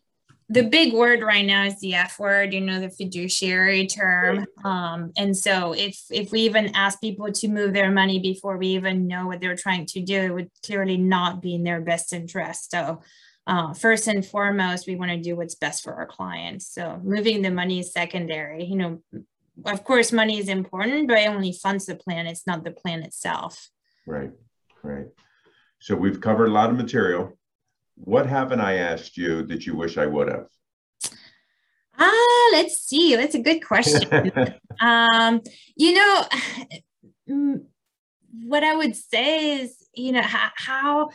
the 0.51 0.65
big 0.65 0.93
word 0.93 1.23
right 1.23 1.47
now 1.47 1.65
is 1.65 1.79
the 1.79 1.95
F 1.95 2.19
word, 2.19 2.53
you 2.53 2.61
know, 2.61 2.81
the 2.81 2.91
fiduciary 2.91 3.87
term. 3.87 4.45
Um, 4.65 5.13
and 5.17 5.37
so 5.37 5.73
if 5.73 5.97
if 6.11 6.33
we 6.33 6.41
even 6.41 6.75
ask 6.75 7.01
people 7.01 7.31
to 7.31 7.49
move 7.49 7.73
their 7.73 7.91
money 7.93 8.19
before 8.19 8.57
we 8.57 8.67
even 8.69 9.07
know 9.07 9.29
what 9.29 9.41
they're 9.41 9.55
trying 9.55 9.87
to 9.87 10.01
do, 10.03 10.17
it 10.17 10.35
would 10.35 10.51
clearly 10.67 10.97
not 10.97 11.41
be 11.41 11.55
in 11.55 11.63
their 11.63 11.81
best 11.81 12.13
interest. 12.13 12.73
So 12.73 13.01
uh, 13.47 13.75
first 13.75 14.09
and 14.09 14.27
foremost, 14.27 14.89
we 14.89 14.97
want 14.97 15.13
to 15.13 15.19
do 15.19 15.37
what's 15.37 15.55
best 15.55 15.85
for 15.85 15.95
our 15.95 16.07
clients. 16.07 16.67
So 16.67 17.01
moving 17.05 17.43
the 17.43 17.53
money 17.53 17.79
is 17.79 17.93
secondary. 17.93 18.65
You 18.65 18.77
know, 18.77 19.03
of 19.67 19.85
course, 19.85 20.11
money 20.11 20.39
is 20.39 20.49
important, 20.49 21.07
but 21.07 21.19
it 21.19 21.29
only 21.29 21.53
funds 21.53 21.87
the 21.87 21.95
plan. 21.95 22.27
It's 22.27 22.47
not 22.47 22.65
the 22.65 22.73
plan 22.73 23.05
itself. 23.05 23.71
Right, 24.05 24.33
right. 24.83 25.07
So 25.79 25.95
we've 25.95 26.21
covered 26.21 26.49
a 26.49 26.53
lot 26.53 26.71
of 26.71 26.77
material 26.77 27.39
what 28.05 28.27
haven't 28.27 28.61
I 28.61 28.75
asked 28.79 29.17
you 29.17 29.45
that 29.47 29.67
you 29.67 29.77
wish 29.77 29.99
I 29.99 30.07
would 30.07 30.29
have? 30.29 30.47
Ah, 31.99 32.49
let's 32.53 32.83
see. 32.83 33.15
That's 33.15 33.35
a 33.35 33.43
good 33.43 33.65
question. 33.65 34.33
um, 34.81 35.43
you 35.77 35.95
know, 35.95 36.25
what 38.45 38.65
I 38.65 38.75
would 38.75 38.97
say 38.97 39.61
is, 39.61 39.77
you 39.95 40.13
know, 40.13 40.23
how, 40.23 40.51
how 40.57 41.09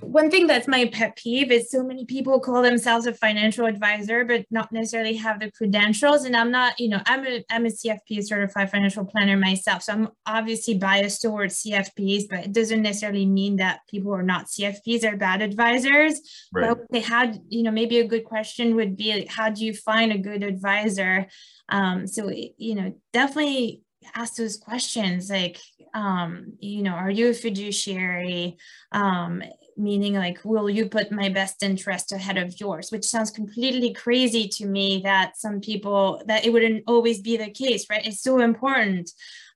one 0.00 0.30
thing 0.30 0.46
that's 0.46 0.68
my 0.68 0.86
pet 0.86 1.16
peeve 1.16 1.50
is 1.50 1.70
so 1.70 1.82
many 1.82 2.04
people 2.04 2.40
call 2.40 2.62
themselves 2.62 3.06
a 3.06 3.14
financial 3.14 3.66
advisor 3.66 4.24
but 4.24 4.44
not 4.50 4.72
necessarily 4.72 5.14
have 5.14 5.40
the 5.40 5.50
credentials. 5.50 6.24
And 6.24 6.36
i'm 6.36 6.50
not 6.50 6.78
you 6.78 6.88
know 6.88 7.00
i'm 7.06 7.26
a, 7.26 7.44
I'm 7.50 7.66
a 7.66 7.70
cfp 7.70 8.24
certified 8.24 8.70
financial 8.70 9.04
planner 9.04 9.36
myself. 9.36 9.82
So 9.82 9.92
i'm 9.92 10.08
obviously 10.26 10.74
biased 10.74 11.22
towards 11.22 11.62
cfps 11.62 12.24
but 12.28 12.40
it 12.40 12.52
doesn't 12.52 12.82
necessarily 12.82 13.26
mean 13.26 13.56
that 13.56 13.80
people 13.88 14.12
who 14.12 14.18
are 14.18 14.22
not 14.22 14.46
cfps 14.46 15.04
are 15.04 15.16
bad 15.16 15.42
advisors. 15.42 16.20
Right. 16.52 16.68
but 16.68 16.86
they 16.90 17.00
had 17.00 17.40
you 17.48 17.62
know 17.62 17.70
maybe 17.70 17.98
a 17.98 18.06
good 18.06 18.24
question 18.24 18.76
would 18.76 18.96
be 18.96 19.26
how 19.26 19.50
do 19.50 19.64
you 19.64 19.74
find 19.74 20.12
a 20.12 20.18
good 20.18 20.42
advisor? 20.42 21.26
Um, 21.68 22.06
so 22.06 22.30
you 22.30 22.74
know 22.74 22.94
definitely 23.12 23.82
ask 24.14 24.36
those 24.36 24.56
questions 24.56 25.30
like 25.30 25.60
um, 25.94 26.54
you 26.60 26.82
know 26.82 26.92
are 26.92 27.10
you 27.10 27.30
a 27.30 27.34
fiduciary? 27.34 28.56
Um, 28.92 29.42
meaning 29.78 30.14
like 30.14 30.38
will 30.44 30.68
you 30.68 30.88
put 30.88 31.12
my 31.12 31.28
best 31.28 31.62
interest 31.62 32.12
ahead 32.12 32.36
of 32.36 32.58
yours 32.60 32.90
which 32.90 33.04
sounds 33.04 33.30
completely 33.30 33.92
crazy 33.92 34.48
to 34.48 34.66
me 34.66 35.00
that 35.04 35.36
some 35.36 35.60
people 35.60 36.22
that 36.26 36.44
it 36.44 36.52
wouldn't 36.52 36.82
always 36.86 37.20
be 37.20 37.36
the 37.36 37.50
case 37.50 37.86
right 37.88 38.06
it's 38.06 38.22
so 38.22 38.40
important 38.40 39.10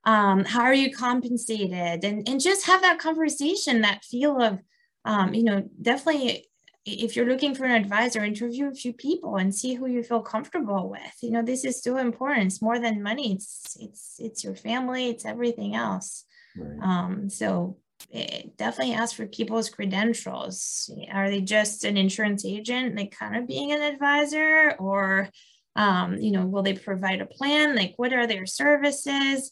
um, 0.05 0.43
how 0.43 0.63
are 0.63 0.73
you 0.73 0.91
compensated 0.91 2.03
and 2.03 2.27
and 2.27 2.41
just 2.41 2.65
have 2.65 2.81
that 2.81 2.99
conversation 2.99 3.81
that 3.81 4.03
feel 4.03 4.41
of 4.41 4.59
um, 5.05 5.33
you 5.33 5.43
know, 5.43 5.67
definitely 5.81 6.47
if 6.85 7.15
you're 7.15 7.27
looking 7.27 7.55
for 7.55 7.65
an 7.65 7.71
advisor, 7.71 8.23
interview 8.23 8.67
a 8.67 8.73
few 8.73 8.91
people 8.91 9.37
and 9.37 9.55
see 9.55 9.73
who 9.73 9.87
you 9.87 10.03
feel 10.03 10.21
comfortable 10.21 10.89
with. 10.89 11.13
You 11.21 11.31
know, 11.31 11.41
this 11.41 11.63
is 11.63 11.81
so 11.81 11.97
important. 11.97 12.47
It's 12.47 12.61
more 12.61 12.79
than 12.79 13.03
money. 13.03 13.33
It's 13.33 13.77
it's 13.79 14.15
it's 14.19 14.43
your 14.43 14.55
family. 14.55 15.09
It's 15.09 15.25
everything 15.25 15.75
else. 15.75 16.25
Right. 16.57 16.79
Um, 16.81 17.29
so 17.29 17.77
definitely 18.57 18.93
ask 18.93 19.15
for 19.15 19.25
people's 19.25 19.69
credentials. 19.69 20.89
Are 21.11 21.29
they 21.29 21.41
just 21.41 21.83
an 21.83 21.97
insurance 21.97 22.45
agent, 22.45 22.95
like 22.95 23.11
kind 23.11 23.35
of 23.35 23.47
being 23.47 23.71
an 23.71 23.81
advisor, 23.81 24.75
or 24.79 25.29
um, 25.75 26.17
you 26.17 26.31
know, 26.31 26.45
will 26.45 26.63
they 26.63 26.73
provide 26.73 27.21
a 27.21 27.25
plan? 27.25 27.75
Like, 27.75 27.93
what 27.97 28.13
are 28.13 28.27
their 28.27 28.45
services? 28.45 29.51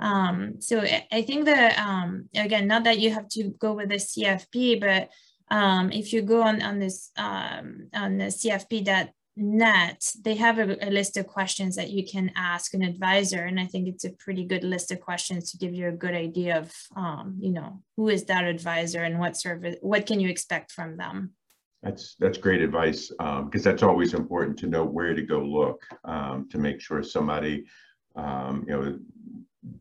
Um, 0.00 0.60
so 0.60 0.80
I 0.80 1.22
think 1.22 1.44
that 1.44 1.78
um, 1.78 2.28
again, 2.34 2.66
not 2.66 2.84
that 2.84 2.98
you 2.98 3.12
have 3.12 3.28
to 3.30 3.50
go 3.58 3.72
with 3.74 3.92
a 3.92 3.96
CFP, 3.96 4.80
but 4.80 5.10
um, 5.54 5.92
if 5.92 6.12
you 6.12 6.22
go 6.22 6.42
on 6.42 6.62
on 6.62 6.78
this 6.78 7.10
um, 7.16 7.88
on 7.94 8.18
the 8.18 8.26
CFP.net, 9.38 10.12
they 10.22 10.34
have 10.34 10.58
a, 10.58 10.88
a, 10.88 10.90
list 10.90 11.16
of 11.16 11.26
questions 11.26 11.76
that 11.76 11.90
you 11.90 12.06
can 12.06 12.30
ask 12.36 12.74
an 12.74 12.82
advisor, 12.82 13.44
and 13.44 13.58
I 13.58 13.66
think 13.66 13.88
it's 13.88 14.04
a 14.04 14.10
pretty 14.10 14.44
good 14.44 14.64
list 14.64 14.90
of 14.90 15.00
questions 15.00 15.50
to 15.50 15.58
give 15.58 15.74
you 15.74 15.88
a 15.88 15.92
good 15.92 16.14
idea 16.14 16.58
of 16.58 16.72
um, 16.96 17.36
you 17.40 17.52
know 17.52 17.82
who 17.96 18.08
is 18.08 18.24
that 18.24 18.44
advisor 18.44 19.02
and 19.02 19.18
what 19.18 19.36
service 19.36 19.76
what 19.80 20.06
can 20.06 20.20
you 20.20 20.28
expect 20.28 20.72
from 20.72 20.96
them. 20.96 21.32
That's 21.82 22.14
that's 22.18 22.38
great 22.38 22.62
advice 22.62 23.08
because 23.08 23.66
um, 23.66 23.72
that's 23.72 23.82
always 23.82 24.14
important 24.14 24.58
to 24.60 24.66
know 24.66 24.84
where 24.84 25.14
to 25.14 25.22
go 25.22 25.40
look 25.40 25.82
um, 26.04 26.48
to 26.50 26.58
make 26.58 26.80
sure 26.80 27.02
somebody 27.02 27.64
um, 28.16 28.64
you 28.68 28.74
know 28.74 28.98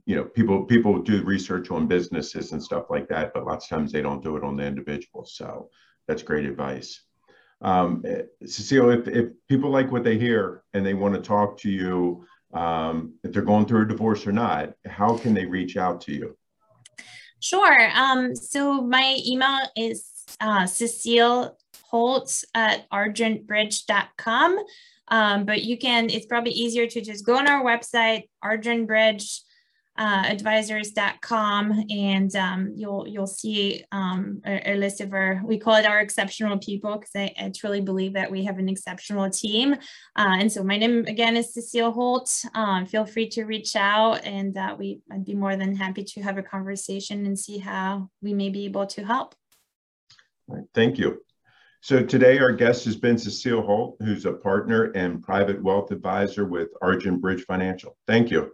you 0.06 0.16
know 0.16 0.24
people 0.24 0.64
people 0.64 1.02
do 1.02 1.24
research 1.24 1.72
on 1.72 1.88
businesses 1.88 2.52
and 2.52 2.64
stuff 2.64 2.86
like 2.90 3.08
that 3.08 3.34
but 3.34 3.46
lots 3.46 3.66
of 3.66 3.70
times 3.70 3.92
they 3.92 4.02
don't 4.02 4.24
do 4.24 4.38
it 4.38 4.44
on 4.44 4.56
the 4.56 4.64
individuals 4.64 5.34
so 5.36 5.70
that's 6.08 6.22
great 6.22 6.46
advice 6.46 7.02
um, 7.62 8.04
cecile 8.46 8.90
if, 8.90 9.08
if 9.08 9.30
people 9.48 9.70
like 9.70 9.92
what 9.92 10.04
they 10.04 10.18
hear 10.18 10.64
and 10.74 10.86
they 10.86 10.94
want 10.94 11.14
to 11.14 11.22
talk 11.22 11.58
to 11.60 11.70
you 11.70 12.26
um, 12.54 13.14
if 13.24 13.32
they're 13.32 13.42
going 13.42 13.66
through 13.66 13.84
a 13.84 13.88
divorce 13.88 14.26
or 14.26 14.32
not 14.32 14.74
how 14.86 15.18
can 15.18 15.34
they 15.34 15.46
reach 15.46 15.78
out 15.78 16.02
to 16.02 16.14
you? 16.14 16.38
Sure 17.40 17.92
um, 17.96 18.36
so 18.36 18.82
my 18.82 19.20
email 19.26 19.60
is 19.76 20.10
uh, 20.40 20.66
cecile 20.66 21.58
holt 21.84 22.44
at 22.56 22.90
argentbridge.com 22.90 24.58
um, 25.10 25.46
but 25.46 25.64
you 25.64 25.78
can 25.78 26.10
it's 26.10 26.26
probably 26.26 26.54
easier 26.54 26.88
to 26.88 27.02
just 27.02 27.26
go 27.26 27.38
on 27.38 27.48
our 27.48 27.64
website 27.64 28.24
argentbridge 28.44 29.42
uh, 29.98 30.24
advisors.com 30.26 31.86
and 31.90 32.36
um, 32.36 32.72
you'll 32.76 33.06
you'll 33.08 33.28
see 33.28 33.84
um, 33.92 34.42
a, 34.46 34.72
a, 34.72 34.76
list 34.76 35.02
of 35.02 35.12
our 35.12 35.42
we 35.46 35.58
call 35.58 35.76
it 35.76 35.86
our 35.86 36.00
exceptional 36.00 36.58
people 36.60 36.98
because 36.98 37.12
I, 37.14 37.34
I, 37.38 37.52
truly 37.54 37.82
believe 37.82 38.14
that 38.14 38.32
we 38.32 38.46
have 38.46 38.58
an 38.58 38.70
exceptional 38.70 39.30
team. 39.30 39.74
Uh, 39.74 40.38
and 40.40 40.52
so 40.52 40.64
my 40.64 40.78
name 40.78 41.06
again 41.08 41.36
is 41.36 41.54
Cecile 41.54 41.92
Holt. 41.92 42.34
Um, 42.56 42.86
feel 42.86 43.06
free 43.06 43.28
to 43.30 43.44
reach 43.44 43.76
out 43.76 44.24
and 44.24 44.58
uh, 44.58 44.76
we 44.80 45.02
I'd 45.12 45.26
be 45.26 45.36
more 45.36 45.58
than 45.58 45.76
happy 45.76 46.06
to 46.06 46.22
have 46.22 46.38
a 46.38 46.44
conversation 46.44 47.26
and 47.26 47.38
see 47.38 47.58
how 47.58 48.10
we 48.22 48.34
may 48.34 48.50
be 48.50 48.66
able 48.66 48.88
to 48.88 49.04
help. 49.04 49.36
Thank 50.74 51.00
you. 51.00 51.22
So 51.82 52.02
today 52.02 52.40
our 52.40 52.54
guest 52.54 52.86
has 52.86 52.96
been 52.96 53.18
Cecile 53.18 53.62
Holt 53.62 53.98
who's 54.00 54.26
a 54.26 54.32
partner 54.34 54.86
and 54.96 55.22
private 55.22 55.62
wealth 55.62 55.92
advisor 55.92 56.46
with 56.46 56.70
Argent 56.82 57.20
Bridge 57.20 57.44
Financial. 57.44 57.98
Thank 58.08 58.32
you 58.32 58.54